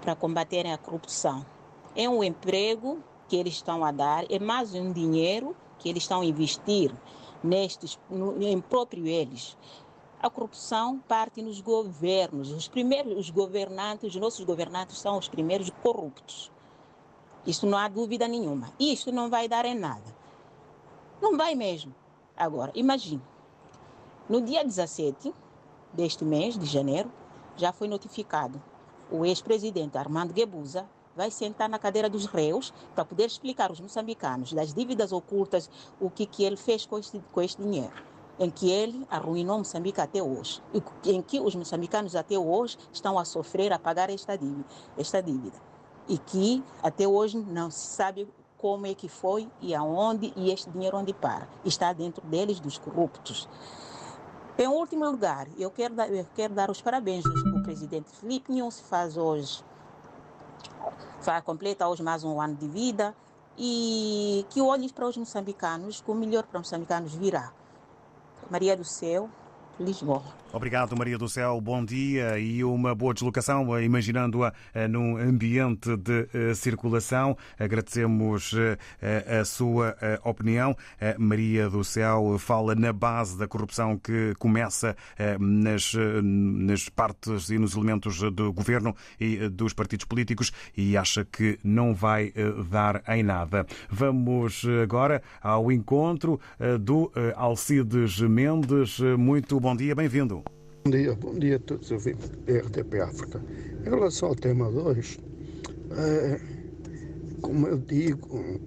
para 0.00 0.14
combaterem 0.14 0.72
a 0.72 0.78
corrupção. 0.78 1.44
É 1.94 2.08
um 2.08 2.22
emprego 2.24 2.98
que 3.28 3.36
eles 3.36 3.54
estão 3.54 3.84
a 3.84 3.92
dar, 3.92 4.24
é 4.30 4.38
mais 4.38 4.74
um 4.74 4.92
dinheiro 4.92 5.54
que 5.78 5.88
eles 5.88 6.02
estão 6.02 6.22
a 6.22 6.24
investir 6.24 6.90
nestes, 7.42 7.98
no, 8.10 8.40
em 8.42 8.60
próprio 8.60 9.06
eles. 9.06 9.56
A 10.20 10.28
corrupção 10.28 10.98
parte 10.98 11.40
nos 11.40 11.60
governos. 11.60 12.50
Os 12.50 12.66
primeiros 12.66 13.16
os 13.18 13.30
governantes, 13.30 14.14
os 14.14 14.20
nossos 14.20 14.44
governantes 14.44 14.98
são 14.98 15.16
os 15.16 15.28
primeiros 15.28 15.70
corruptos. 15.82 16.50
Isso 17.46 17.66
não 17.66 17.78
há 17.78 17.88
dúvida 17.88 18.26
nenhuma. 18.26 18.72
Isso 18.80 19.12
não 19.12 19.30
vai 19.30 19.48
dar 19.48 19.64
em 19.64 19.74
nada. 19.74 20.16
Não 21.22 21.36
vai 21.36 21.54
mesmo. 21.54 21.94
Agora, 22.36 22.72
imagine. 22.74 23.22
No 24.28 24.40
dia 24.40 24.64
17 24.64 25.32
deste 25.92 26.24
mês 26.24 26.58
de 26.58 26.66
janeiro, 26.66 27.10
já 27.56 27.72
foi 27.72 27.88
notificado 27.88 28.60
o 29.10 29.24
ex-presidente 29.24 29.96
Armando 29.96 30.32
Guebuza 30.32 30.86
vai 31.16 31.30
sentar 31.30 31.68
na 31.68 31.78
cadeira 31.78 32.08
dos 32.08 32.26
réus 32.26 32.72
para 32.94 33.04
poder 33.04 33.26
explicar 33.26 33.70
aos 33.70 33.80
moçambicanos 33.80 34.52
das 34.52 34.72
dívidas 34.72 35.12
ocultas 35.12 35.70
o 36.00 36.10
que, 36.10 36.26
que 36.26 36.44
ele 36.44 36.56
fez 36.56 36.86
com 36.86 36.98
este, 36.98 37.20
com 37.32 37.42
este 37.42 37.62
dinheiro 37.62 38.07
em 38.38 38.50
que 38.50 38.70
ele 38.70 39.06
arruinou 39.10 39.58
Moçambique 39.58 40.00
até 40.00 40.22
hoje, 40.22 40.62
e 41.04 41.12
em 41.12 41.20
que 41.20 41.40
os 41.40 41.54
moçambicanos 41.54 42.14
até 42.14 42.38
hoje 42.38 42.78
estão 42.92 43.18
a 43.18 43.24
sofrer 43.24 43.72
a 43.72 43.78
pagar 43.78 44.10
esta 44.10 44.36
dívida, 44.36 44.64
esta 44.96 45.22
dívida, 45.22 45.56
e 46.08 46.16
que 46.18 46.62
até 46.82 47.06
hoje 47.06 47.36
não 47.36 47.70
se 47.70 47.86
sabe 47.86 48.28
como 48.56 48.86
é 48.86 48.94
que 48.94 49.08
foi 49.08 49.48
e 49.60 49.74
aonde 49.74 50.32
e 50.36 50.50
este 50.50 50.68
dinheiro 50.70 50.96
onde 50.96 51.12
para. 51.12 51.48
Está 51.64 51.92
dentro 51.92 52.26
deles 52.26 52.58
dos 52.58 52.76
corruptos. 52.76 53.48
Em 54.58 54.66
último 54.66 55.08
lugar, 55.08 55.46
eu 55.56 55.70
quero 55.70 55.94
dar, 55.94 56.12
eu 56.12 56.26
quero 56.34 56.52
dar 56.52 56.68
os 56.68 56.82
parabéns 56.82 57.24
ao 57.24 57.62
presidente 57.62 58.10
Felipe 58.10 58.52
se 58.72 58.82
faz 58.82 59.16
hoje, 59.16 59.62
faz, 61.20 61.44
completa 61.44 61.86
hoje 61.86 62.02
mais 62.02 62.24
um 62.24 62.40
ano 62.40 62.56
de 62.56 62.66
vida 62.66 63.14
e 63.56 64.44
que 64.50 64.60
olhe 64.60 64.92
para 64.92 65.06
os 65.06 65.16
moçambicanos, 65.16 66.00
que 66.00 66.10
o 66.10 66.14
melhor 66.14 66.42
para 66.44 66.60
os 66.60 66.66
moçambicanos 66.66 67.14
virá. 67.14 67.52
Maria 68.50 68.76
do 68.76 68.84
Céu, 68.84 69.28
Lisboa. 69.78 70.22
Obrigado, 70.50 70.96
Maria 70.96 71.18
do 71.18 71.28
Céu. 71.28 71.60
Bom 71.60 71.84
dia 71.84 72.38
e 72.38 72.64
uma 72.64 72.94
boa 72.94 73.12
deslocação, 73.12 73.80
imaginando-a 73.80 74.52
num 74.88 75.18
ambiente 75.18 75.94
de 75.94 76.54
circulação. 76.54 77.36
Agradecemos 77.58 78.54
a 79.40 79.44
sua 79.44 79.94
opinião. 80.24 80.74
Maria 81.18 81.68
do 81.68 81.84
Céu 81.84 82.36
fala 82.38 82.74
na 82.74 82.94
base 82.94 83.38
da 83.38 83.46
corrupção 83.46 83.98
que 83.98 84.34
começa 84.38 84.96
nas, 85.38 85.92
nas 86.22 86.88
partes 86.88 87.50
e 87.50 87.58
nos 87.58 87.76
elementos 87.76 88.18
do 88.32 88.50
governo 88.50 88.96
e 89.20 89.50
dos 89.50 89.74
partidos 89.74 90.06
políticos 90.06 90.50
e 90.74 90.96
acha 90.96 91.26
que 91.26 91.58
não 91.62 91.94
vai 91.94 92.32
dar 92.70 93.02
em 93.08 93.22
nada. 93.22 93.66
Vamos 93.90 94.64
agora 94.82 95.22
ao 95.42 95.70
encontro 95.70 96.40
do 96.80 97.12
Alcides 97.36 98.18
Mendes. 98.20 98.98
Muito 99.18 99.60
bom 99.60 99.76
dia, 99.76 99.94
bem-vindo. 99.94 100.37
Bom 100.88 100.92
dia, 100.96 101.14
bom 101.16 101.38
dia 101.38 101.56
a 101.56 101.58
todos 101.58 101.90
os 101.90 101.92
ouvintes 101.92 102.30
da 102.30 102.60
RTP 102.60 102.94
África. 103.02 103.44
Em 103.84 103.90
relação 103.90 104.30
ao 104.30 104.34
tema 104.34 104.72
2, 104.72 105.18
é, 105.90 106.40
como 107.42 107.66
eu 107.66 107.76
digo, 107.76 108.58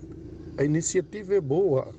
a 0.55 0.63
iniciativa 0.63 1.33
é 1.33 1.41
boa, 1.41 1.95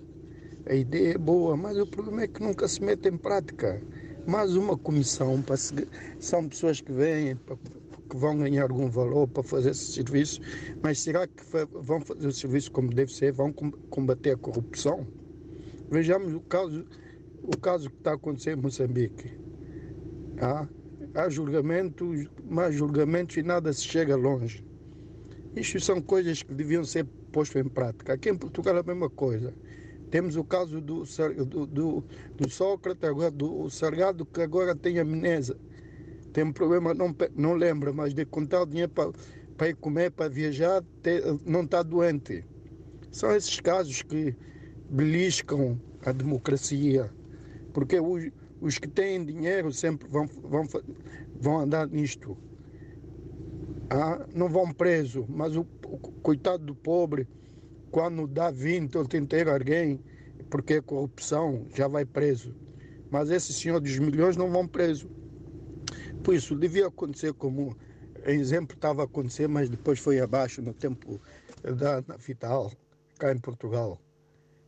a 0.64 0.74
ideia 0.76 1.14
é 1.14 1.18
boa, 1.18 1.56
mas 1.56 1.76
o 1.76 1.84
problema 1.88 2.22
é 2.22 2.28
que 2.28 2.40
nunca 2.40 2.68
se 2.68 2.80
mete 2.84 3.08
em 3.08 3.16
prática. 3.16 3.82
Mais 4.24 4.54
uma 4.54 4.78
comissão, 4.78 5.42
para 5.42 5.56
seguir, 5.56 5.88
são 6.20 6.48
pessoas 6.48 6.80
que 6.80 6.92
vêm, 6.92 7.34
para, 7.34 7.56
que 8.08 8.16
vão 8.16 8.38
ganhar 8.38 8.70
algum 8.70 8.88
valor 8.88 9.26
para 9.26 9.42
fazer 9.42 9.70
esse 9.70 9.90
serviço, 9.90 10.40
mas 10.80 11.00
será 11.00 11.26
que 11.26 11.42
vão 11.80 12.00
fazer 12.00 12.28
o 12.28 12.32
serviço 12.32 12.70
como 12.70 12.94
deve 12.94 13.12
ser? 13.12 13.32
Vão 13.32 13.52
combater 13.52 14.30
a 14.30 14.36
corrupção? 14.36 15.04
Vejamos 15.90 16.32
o 16.32 16.40
caso, 16.42 16.86
o 17.42 17.56
caso 17.56 17.90
que 17.90 17.96
está 17.96 18.12
acontecendo 18.12 18.60
em 18.60 18.62
Moçambique 18.62 19.41
Há, 20.40 20.66
há 21.14 21.28
julgamentos, 21.28 22.28
mais 22.44 22.74
julgamentos 22.74 23.36
e 23.36 23.42
nada 23.42 23.72
se 23.72 23.84
chega 23.84 24.16
longe. 24.16 24.64
Isto 25.54 25.80
são 25.80 26.00
coisas 26.00 26.42
que 26.42 26.54
deviam 26.54 26.84
ser 26.84 27.04
postas 27.30 27.64
em 27.64 27.68
prática. 27.68 28.14
Aqui 28.14 28.30
em 28.30 28.36
Portugal 28.36 28.76
é 28.76 28.80
a 28.80 28.82
mesma 28.82 29.10
coisa. 29.10 29.54
Temos 30.10 30.36
o 30.36 30.44
caso 30.44 30.80
do, 30.80 31.04
do, 31.46 31.66
do, 31.66 32.04
do 32.36 32.50
Sócrates, 32.50 33.02
agora 33.04 33.30
do 33.30 33.70
Sargado, 33.70 34.26
que 34.26 34.42
agora 34.42 34.74
tem 34.74 34.98
amnésia. 34.98 35.56
Tem 36.32 36.44
um 36.44 36.52
problema, 36.52 36.94
não, 36.94 37.14
não 37.34 37.54
lembra, 37.54 37.92
mas 37.92 38.14
de 38.14 38.24
contar 38.24 38.62
o 38.62 38.66
dinheiro 38.66 38.90
para, 38.90 39.12
para 39.56 39.68
ir 39.68 39.76
comer, 39.76 40.10
para 40.10 40.28
viajar, 40.28 40.82
não 41.44 41.62
está 41.62 41.82
doente. 41.82 42.44
São 43.10 43.34
esses 43.34 43.60
casos 43.60 44.02
que 44.02 44.34
beliscam 44.90 45.80
a 46.04 46.12
democracia. 46.12 47.10
Porque 47.72 48.00
os, 48.00 48.30
os 48.62 48.78
que 48.78 48.86
têm 48.86 49.24
dinheiro 49.24 49.72
sempre 49.72 50.08
vão, 50.08 50.24
vão, 50.26 50.64
vão 51.40 51.58
andar 51.58 51.88
nisto. 51.88 52.38
Ah, 53.90 54.24
não 54.32 54.48
vão 54.48 54.72
preso, 54.72 55.26
mas 55.28 55.56
o, 55.56 55.66
o, 55.84 55.98
coitado 55.98 56.64
do 56.64 56.74
pobre, 56.74 57.28
quando 57.90 58.26
dá 58.28 58.52
20 58.52 58.96
ou 58.96 59.04
tem 59.04 59.26
alguém, 59.52 60.00
porque 60.48 60.74
é 60.74 60.80
corrupção, 60.80 61.66
já 61.74 61.88
vai 61.88 62.04
preso. 62.04 62.54
Mas 63.10 63.30
esse 63.30 63.52
senhor 63.52 63.80
dos 63.80 63.98
milhões 63.98 64.36
não 64.36 64.48
vão 64.48 64.66
preso. 64.66 65.10
Por 66.22 66.34
isso, 66.34 66.54
devia 66.54 66.86
acontecer 66.86 67.34
como 67.34 67.76
exemplo 68.24 68.76
estava 68.76 69.02
a 69.02 69.06
acontecer, 69.06 69.48
mas 69.48 69.68
depois 69.68 69.98
foi 69.98 70.20
abaixo 70.20 70.62
no 70.62 70.72
tempo 70.72 71.20
da 71.62 72.00
Vital, 72.16 72.70
cá 73.18 73.32
em 73.32 73.38
Portugal. 73.38 74.00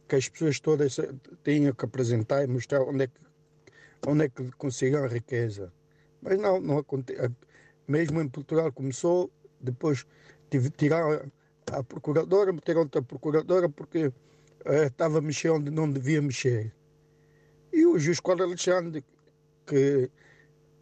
Que 0.09 0.17
as 0.17 0.29
pessoas 0.29 0.59
todas 0.59 0.97
tinham 1.45 1.73
que 1.73 1.85
apresentar 1.85 2.43
e 2.43 2.49
mostrar 2.49 2.83
onde 2.83 3.05
é 3.05 3.07
que 3.07 3.24
onde 4.07 4.25
é 4.25 4.29
que 4.29 4.51
consigam 4.53 5.05
a 5.05 5.09
riqueza. 5.09 5.73
Mas 6.21 6.39
não, 6.39 6.61
não 6.61 6.79
acontece. 6.79 7.31
Mesmo 7.87 8.21
em 8.21 8.29
Portugal 8.29 8.73
começou, 8.73 9.31
depois 9.61 10.07
tive, 10.51 10.71
tirar 10.71 11.27
a 11.73 11.83
procuradora, 11.83 12.53
meter 12.53 12.77
outra 12.77 13.03
procuradora 13.03 13.69
porque 13.69 14.13
eh, 14.65 14.87
estava 14.87 15.19
a 15.19 15.21
mexer 15.21 15.51
onde 15.51 15.71
não 15.71 15.91
devia 15.91 16.21
mexer. 16.23 16.73
E 17.73 17.85
o 17.87 17.99
juiz 17.99 18.21
Cláudio 18.21 18.47
Alexandre, 18.47 19.05
que 19.67 20.11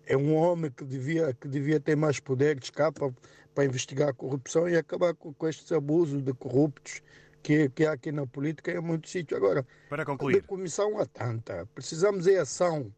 é 0.06 0.16
um 0.16 0.34
homem 0.34 0.70
que 0.70 0.84
devia, 0.84 1.32
que 1.34 1.48
devia 1.48 1.80
ter 1.80 1.96
mais 1.96 2.20
poder 2.20 2.58
de 2.58 2.64
escapa 2.64 3.12
para 3.54 3.64
investigar 3.64 4.08
a 4.08 4.12
corrupção 4.12 4.68
e 4.68 4.76
acabar 4.76 5.14
com, 5.14 5.32
com 5.32 5.48
estes 5.48 5.70
abusos 5.72 6.22
de 6.22 6.32
corruptos 6.34 7.02
que, 7.42 7.68
que 7.70 7.84
há 7.84 7.92
aqui 7.92 8.12
na 8.12 8.26
política 8.26 8.72
em 8.72 8.80
muitos 8.80 9.10
sítios. 9.10 9.36
Agora, 9.36 9.66
para 9.88 10.04
concluir, 10.04 10.40
de 10.40 10.46
comissão 10.46 10.98
há 10.98 11.06
tanta. 11.06 11.66
Precisamos 11.74 12.24
de 12.24 12.36
ação. 12.36 12.92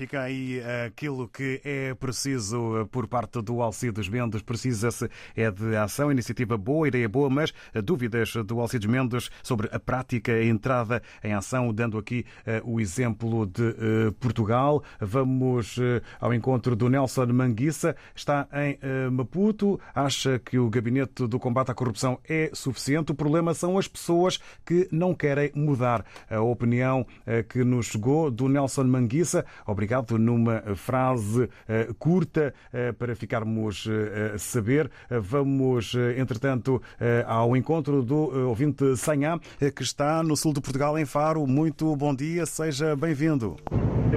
Fica 0.00 0.22
aí 0.22 0.62
aquilo 0.86 1.28
que 1.28 1.60
é 1.62 1.92
preciso 1.92 2.88
por 2.90 3.06
parte 3.06 3.42
do 3.42 3.60
Alcides 3.60 4.08
Mendes. 4.08 4.40
Precisa-se 4.40 5.10
é 5.36 5.50
de 5.50 5.76
ação, 5.76 6.10
iniciativa 6.10 6.56
boa, 6.56 6.88
ideia 6.88 7.06
boa, 7.06 7.28
mas 7.28 7.52
dúvidas 7.84 8.32
do 8.46 8.58
Alcides 8.60 8.88
Mendes 8.90 9.30
sobre 9.42 9.68
a 9.70 9.78
prática, 9.78 10.32
a 10.32 10.42
entrada 10.42 11.02
em 11.22 11.34
ação, 11.34 11.70
dando 11.70 11.98
aqui 11.98 12.24
o 12.64 12.80
exemplo 12.80 13.44
de 13.44 13.74
Portugal. 14.18 14.82
Vamos 14.98 15.76
ao 16.18 16.32
encontro 16.32 16.74
do 16.74 16.88
Nelson 16.88 17.26
Manguissa. 17.26 17.94
Está 18.14 18.48
em 18.54 18.78
Maputo. 19.10 19.78
Acha 19.94 20.38
que 20.38 20.58
o 20.58 20.70
gabinete 20.70 21.26
do 21.26 21.38
combate 21.38 21.72
à 21.72 21.74
corrupção 21.74 22.18
é 22.26 22.50
suficiente. 22.54 23.12
O 23.12 23.14
problema 23.14 23.52
são 23.52 23.76
as 23.76 23.86
pessoas 23.86 24.40
que 24.64 24.88
não 24.90 25.14
querem 25.14 25.52
mudar. 25.54 26.06
A 26.30 26.40
opinião 26.40 27.06
que 27.50 27.62
nos 27.62 27.88
chegou 27.88 28.30
do 28.30 28.48
Nelson 28.48 28.84
Manguissa. 28.84 29.44
Obrigado 29.66 29.89
obrigado. 29.90 30.18
Numa 30.18 30.60
frase 30.76 31.44
uh, 31.44 31.94
curta 31.98 32.54
uh, 32.72 32.94
para 32.94 33.16
ficarmos 33.16 33.86
a 33.86 34.36
uh, 34.36 34.38
saber. 34.38 34.90
Vamos, 35.10 35.94
entretanto, 36.16 36.80
ao 37.26 37.56
encontro 37.56 38.02
do 38.02 38.48
ouvinte 38.48 38.96
Sanhá, 38.96 39.38
que 39.74 39.82
está 39.82 40.22
no 40.22 40.36
sul 40.36 40.52
de 40.52 40.60
Portugal, 40.60 40.98
em 40.98 41.04
Faro. 41.04 41.46
Muito 41.46 41.94
bom 41.96 42.14
dia, 42.14 42.46
seja 42.46 42.94
bem-vindo. 42.94 43.56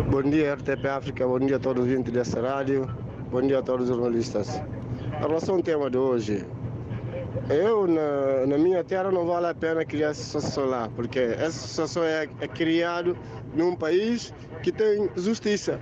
Bom 0.09 0.23
dia, 0.23 0.53
RTP 0.55 0.85
África, 0.85 1.27
bom 1.27 1.39
dia 1.39 1.57
a 1.57 1.59
todos 1.59 1.83
os 1.83 1.89
ouvintes 1.89 2.13
dessa 2.13 2.41
rádio, 2.41 2.87
bom 3.31 3.41
dia 3.41 3.59
a 3.59 3.61
todos 3.61 3.89
os 3.89 3.95
jornalistas. 3.95 4.61
Em 5.17 5.27
relação 5.27 5.55
ao 5.55 5.63
tema 5.63 5.89
de 5.89 5.97
hoje, 5.97 6.45
eu, 7.49 7.87
na, 7.87 8.45
na, 8.47 8.57
minha 8.57 8.83
terra, 8.83 9.11
não 9.11 9.25
vale 9.25 9.47
a 9.47 9.55
pena 9.55 9.83
criar 9.83 10.09
essa 10.09 10.21
associação 10.21 10.65
lá, 10.65 10.89
porque 10.95 11.19
essa 11.19 11.47
associação 11.47 12.03
é, 12.03 12.29
é 12.39 12.47
criada 12.47 13.15
num 13.55 13.75
país 13.75 14.33
que 14.61 14.71
tem 14.71 15.09
justiça, 15.15 15.79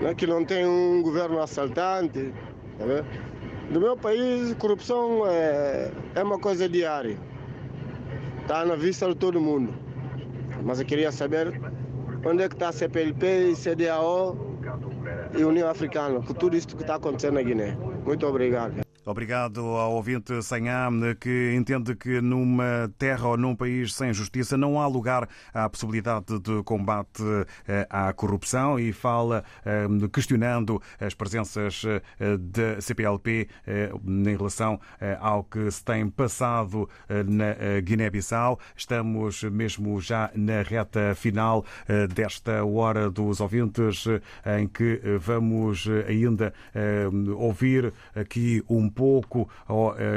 né? 0.00 0.14
que 0.14 0.26
não 0.26 0.44
tem 0.44 0.66
um 0.66 1.02
governo 1.02 1.40
assaltante. 1.40 2.32
Tá 2.78 2.84
no 3.70 3.80
meu 3.80 3.96
país, 3.96 4.54
corrupção 4.54 5.26
é, 5.26 5.90
é 6.14 6.22
uma 6.22 6.38
coisa 6.38 6.68
diária. 6.68 7.16
Está 8.42 8.64
na 8.64 8.74
vista 8.74 9.08
de 9.08 9.14
todo 9.14 9.40
mundo. 9.40 9.72
Mas 10.64 10.80
eu 10.80 10.86
queria 10.86 11.12
saber 11.12 11.58
onde 12.24 12.42
é 12.42 12.48
que 12.48 12.54
está 12.54 12.68
a 12.68 12.72
CPLP, 12.72 13.54
CDAO 13.54 14.36
e 15.36 15.44
União 15.44 15.68
Africana, 15.68 16.20
com 16.20 16.34
tudo 16.34 16.56
isso 16.56 16.68
que 16.68 16.82
está 16.82 16.96
acontecendo 16.96 17.34
na 17.34 17.42
Guiné. 17.42 17.76
Muito 18.04 18.26
obrigado. 18.26 18.91
Obrigado 19.04 19.60
ao 19.60 19.94
ouvinte 19.94 20.40
Sanham, 20.44 20.92
que 21.18 21.52
entende 21.56 21.96
que 21.96 22.20
numa 22.20 22.88
terra 22.96 23.30
ou 23.30 23.36
num 23.36 23.56
país 23.56 23.92
sem 23.94 24.14
justiça 24.14 24.56
não 24.56 24.80
há 24.80 24.86
lugar 24.86 25.28
à 25.52 25.68
possibilidade 25.68 26.38
de 26.38 26.62
combate 26.62 27.20
eh, 27.66 27.84
à 27.90 28.12
corrupção 28.12 28.78
e 28.78 28.92
fala 28.92 29.42
eh, 29.64 29.88
questionando 30.12 30.80
as 31.00 31.14
presenças 31.14 31.82
eh, 31.84 32.00
da 32.38 32.80
CPLP 32.80 33.48
em 33.66 34.36
relação 34.36 34.78
ao 35.20 35.42
que 35.42 35.68
se 35.70 35.84
tem 35.84 36.08
passado 36.08 36.88
na 37.08 37.80
Guiné-Bissau. 37.80 38.58
Estamos 38.76 39.42
mesmo 39.44 40.00
já 40.00 40.30
na 40.34 40.62
reta 40.62 41.14
final 41.14 41.64
desta 42.14 42.64
hora 42.64 43.10
dos 43.10 43.40
ouvintes 43.40 44.04
em 44.58 44.68
que 44.68 45.00
vamos 45.18 45.88
ainda 46.06 46.52
ouvir 47.36 47.92
aqui 48.14 48.62
um 48.68 48.91
pouco 48.92 49.48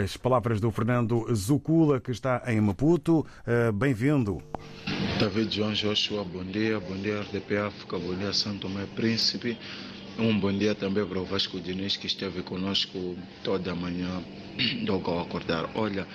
as 0.04 0.18
palavras 0.18 0.60
do 0.60 0.70
Fernando 0.70 1.26
Zucula, 1.34 2.00
que 2.00 2.12
está 2.12 2.44
em 2.48 2.60
Maputo. 2.60 3.26
Eh, 3.48 3.72
bem-vindo. 3.72 4.42
David 5.20 5.56
João 5.56 5.74
Joshua, 5.74 6.24
bom 6.24 6.44
dia. 6.44 6.80
Bom 6.80 6.96
dia, 6.96 7.22
RDP 7.22 7.58
África. 7.58 7.98
Bom 7.98 8.16
dia, 8.16 8.34
Santo 8.34 8.68
Tomé 8.68 8.86
Príncipe. 8.96 9.58
Um 10.18 10.38
bom 10.40 10.52
dia 10.52 10.74
também 10.76 11.06
para 11.06 11.20
o 11.20 11.26
Vasco 11.26 11.60
Diniz, 11.60 11.98
que 11.98 12.08
esteve 12.08 12.42
conosco 12.42 13.16
toda 13.44 13.72
a 13.72 13.76
manhã, 13.76 14.24
logo 14.88 15.12
ao 15.12 15.22
acordar. 15.22 15.70
Olha, 15.76 16.08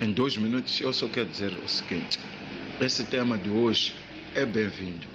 em 0.00 0.12
dois 0.12 0.36
minutos 0.36 0.80
eu 0.80 0.92
só 0.92 1.08
quero 1.08 1.28
dizer 1.28 1.52
o 1.64 1.68
seguinte: 1.68 2.18
esse 2.80 3.04
tema 3.04 3.36
de 3.36 3.50
hoje 3.50 3.94
é 4.34 4.44
bem-vindo. 4.44 5.06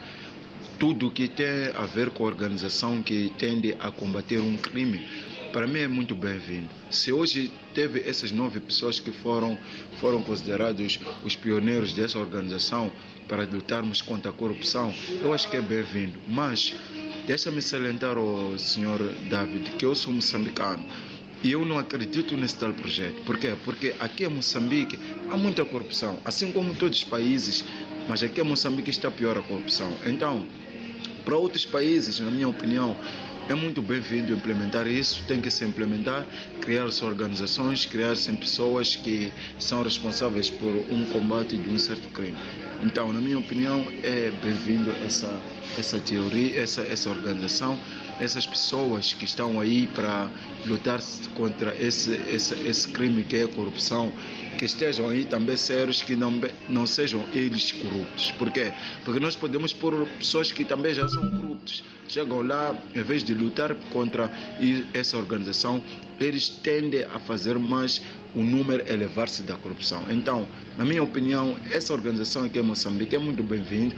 Tudo 0.79 1.11
que 1.11 1.27
tem 1.27 1.71
a 1.75 1.85
ver 1.85 2.09
com 2.09 2.23
a 2.23 2.27
organização 2.27 3.01
que 3.01 3.31
tende 3.37 3.75
a 3.79 3.91
combater 3.91 4.39
um 4.39 4.57
crime 4.57 5.05
para 5.53 5.65
mim 5.65 5.79
é 5.79 5.87
muito 5.87 6.13
bem-vindo. 6.13 6.67
Se 6.89 7.13
hoje 7.13 7.49
teve 7.73 8.01
essas 8.01 8.31
nove 8.31 8.59
pessoas 8.59 8.99
que 8.99 9.11
foram, 9.11 9.57
foram 10.01 10.21
considerados 10.21 10.99
os 11.23 11.35
pioneiros 11.35 11.93
dessa 11.93 12.19
organização 12.19 12.91
para 13.27 13.45
lutarmos 13.45 14.01
contra 14.01 14.31
a 14.31 14.33
corrupção, 14.33 14.93
eu 15.21 15.33
acho 15.33 15.49
que 15.49 15.55
é 15.55 15.61
bem-vindo. 15.61 16.19
Mas 16.27 16.75
Deixa-me 17.25 17.61
salientar 17.61 18.17
ao 18.17 18.59
senhor 18.59 18.99
David 19.29 19.71
que 19.77 19.85
eu 19.85 19.95
sou 19.95 20.11
moçambicano. 20.11 20.85
E 21.41 21.53
eu 21.53 21.63
não 21.65 21.79
acredito 21.79 22.35
nesse 22.35 22.57
tal 22.57 22.73
projeto. 22.73 23.23
Por 23.23 23.37
quê? 23.37 23.53
Porque 23.63 23.95
aqui 23.97 24.25
em 24.25 24.29
Moçambique 24.29 24.99
há 25.29 25.37
muita 25.37 25.63
corrupção, 25.63 26.19
assim 26.25 26.51
como 26.51 26.71
em 26.71 26.75
todos 26.75 26.97
os 26.97 27.03
países, 27.05 27.63
mas 28.09 28.21
aqui 28.23 28.41
em 28.41 28.43
Moçambique 28.43 28.89
está 28.89 29.09
pior 29.09 29.37
a 29.37 29.41
corrupção. 29.41 29.93
Então, 30.05 30.45
para 31.23 31.37
outros 31.37 31.65
países, 31.65 32.19
na 32.19 32.29
minha 32.29 32.49
opinião, 32.49 32.93
é 33.49 33.55
muito 33.55 33.81
bem-vindo 33.81 34.33
implementar 34.33 34.87
isso, 34.87 35.23
tem 35.27 35.41
que 35.41 35.51
se 35.51 35.65
implementar, 35.65 36.25
criar-se 36.61 37.03
organizações, 37.03 37.85
criar-se 37.85 38.31
pessoas 38.33 38.95
que 38.95 39.31
são 39.59 39.83
responsáveis 39.83 40.49
por 40.49 40.85
um 40.89 41.05
combate 41.05 41.57
de 41.57 41.69
um 41.69 41.77
certo 41.77 42.07
crime. 42.09 42.37
Então, 42.81 43.11
na 43.13 43.21
minha 43.21 43.37
opinião, 43.37 43.85
é 44.01 44.31
bem-vindo 44.31 44.91
essa, 45.05 45.41
essa 45.77 45.99
teoria, 45.99 46.59
essa, 46.59 46.81
essa 46.81 47.09
organização, 47.09 47.77
essas 48.19 48.45
pessoas 48.45 49.13
que 49.13 49.25
estão 49.25 49.59
aí 49.59 49.87
para 49.87 50.29
lutar 50.65 50.99
contra 51.35 51.75
esse, 51.75 52.13
esse, 52.27 52.53
esse 52.67 52.87
crime 52.89 53.23
que 53.23 53.37
é 53.37 53.43
a 53.43 53.47
corrupção, 53.47 54.11
que 54.57 54.65
estejam 54.65 55.09
aí 55.09 55.25
também 55.25 55.57
sérios, 55.57 56.01
que 56.01 56.15
não, 56.15 56.39
não 56.69 56.85
sejam 56.85 57.25
eles 57.33 57.71
corruptos. 57.71 58.31
Por 58.31 58.51
quê? 58.51 58.71
Porque 59.03 59.19
nós 59.19 59.35
podemos 59.35 59.73
pôr 59.73 60.07
pessoas 60.17 60.51
que 60.51 60.63
também 60.63 60.93
já 60.93 61.07
são 61.07 61.29
corruptos. 61.31 61.83
Chegam 62.07 62.41
lá, 62.41 62.75
em 62.93 63.01
vez 63.01 63.23
de 63.23 63.33
lutar 63.33 63.73
contra 63.91 64.31
essa 64.93 65.17
organização, 65.17 65.83
eles 66.19 66.49
tendem 66.49 67.03
a 67.05 67.19
fazer 67.19 67.57
mais 67.57 68.01
o 68.35 68.43
número 68.43 68.83
elevar-se 68.87 69.43
da 69.43 69.55
corrupção. 69.55 70.03
Então, 70.09 70.47
na 70.77 70.85
minha 70.85 71.03
opinião, 71.03 71.55
essa 71.71 71.93
organização 71.93 72.45
aqui 72.45 72.59
em 72.59 72.63
Moçambique 72.63 73.15
é 73.15 73.19
muito 73.19 73.43
bem-vinda 73.43 73.95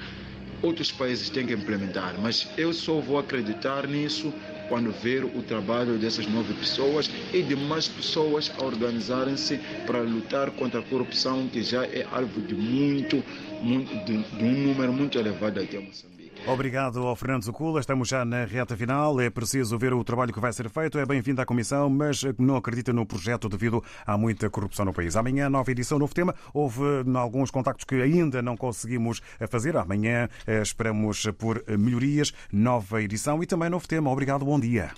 outros 0.61 0.91
países 0.91 1.29
têm 1.29 1.45
que 1.45 1.53
implementar, 1.53 2.15
mas 2.19 2.47
eu 2.57 2.73
só 2.73 2.99
vou 2.99 3.17
acreditar 3.17 3.87
nisso 3.87 4.33
quando 4.67 4.91
ver 4.91 5.23
o 5.23 5.41
trabalho 5.43 5.97
dessas 5.97 6.25
nove 6.27 6.53
pessoas 6.53 7.09
e 7.33 7.41
de 7.41 7.55
mais 7.55 7.87
pessoas 7.87 8.51
a 8.57 8.63
organizarem-se 8.63 9.59
para 9.85 9.99
lutar 9.99 10.51
contra 10.51 10.79
a 10.79 10.83
corrupção, 10.83 11.47
que 11.47 11.61
já 11.61 11.85
é 11.85 12.05
alvo 12.11 12.41
de 12.41 12.55
muito, 12.55 13.23
muito 13.61 13.95
de, 14.05 14.17
de 14.17 14.43
um 14.43 14.67
número 14.67 14.91
muito 14.91 15.17
elevado 15.17 15.59
aqui 15.59 15.77
em 15.77 15.81
Moçambique. 15.81 16.14
Obrigado 16.47 17.05
ao 17.07 17.15
Fernando 17.15 17.43
Zucula. 17.43 17.79
Estamos 17.79 18.07
já 18.07 18.23
na 18.23 18.45
reta 18.45 18.77
final. 18.77 19.19
É 19.19 19.29
preciso 19.29 19.77
ver 19.77 19.93
o 19.93 20.03
trabalho 20.03 20.31
que 20.31 20.39
vai 20.39 20.53
ser 20.53 20.69
feito. 20.69 20.99
É 20.99 21.05
bem-vindo 21.05 21.41
à 21.41 21.45
Comissão, 21.45 21.89
mas 21.89 22.23
não 22.37 22.55
acredita 22.55 22.93
no 22.93 23.05
projeto 23.05 23.49
devido 23.49 23.83
a 24.05 24.17
muita 24.17 24.49
corrupção 24.49 24.85
no 24.85 24.93
país. 24.93 25.15
Amanhã, 25.15 25.49
nova 25.49 25.71
edição, 25.71 25.97
novo 25.97 26.13
tema. 26.13 26.35
Houve 26.53 26.81
alguns 27.15 27.49
contactos 27.49 27.85
que 27.85 27.95
ainda 27.95 28.41
não 28.41 28.55
conseguimos 28.55 29.21
fazer. 29.49 29.75
Amanhã 29.75 30.29
esperamos 30.61 31.25
por 31.37 31.63
melhorias. 31.67 32.31
Nova 32.51 33.01
edição 33.01 33.41
e 33.41 33.47
também 33.47 33.69
novo 33.69 33.87
tema. 33.87 34.11
Obrigado, 34.11 34.45
bom 34.45 34.59
dia. 34.59 34.91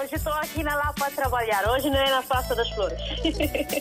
Hoje 0.00 0.14
estou 0.14 0.32
aqui 0.32 0.62
na 0.62 0.76
Lapa 0.76 1.06
a 1.06 1.10
trabalhar. 1.10 1.68
Hoje 1.68 1.90
não 1.90 1.98
é 1.98 2.10
na 2.10 2.22
Praça 2.22 2.54
das 2.54 2.70
Flores. 2.70 2.98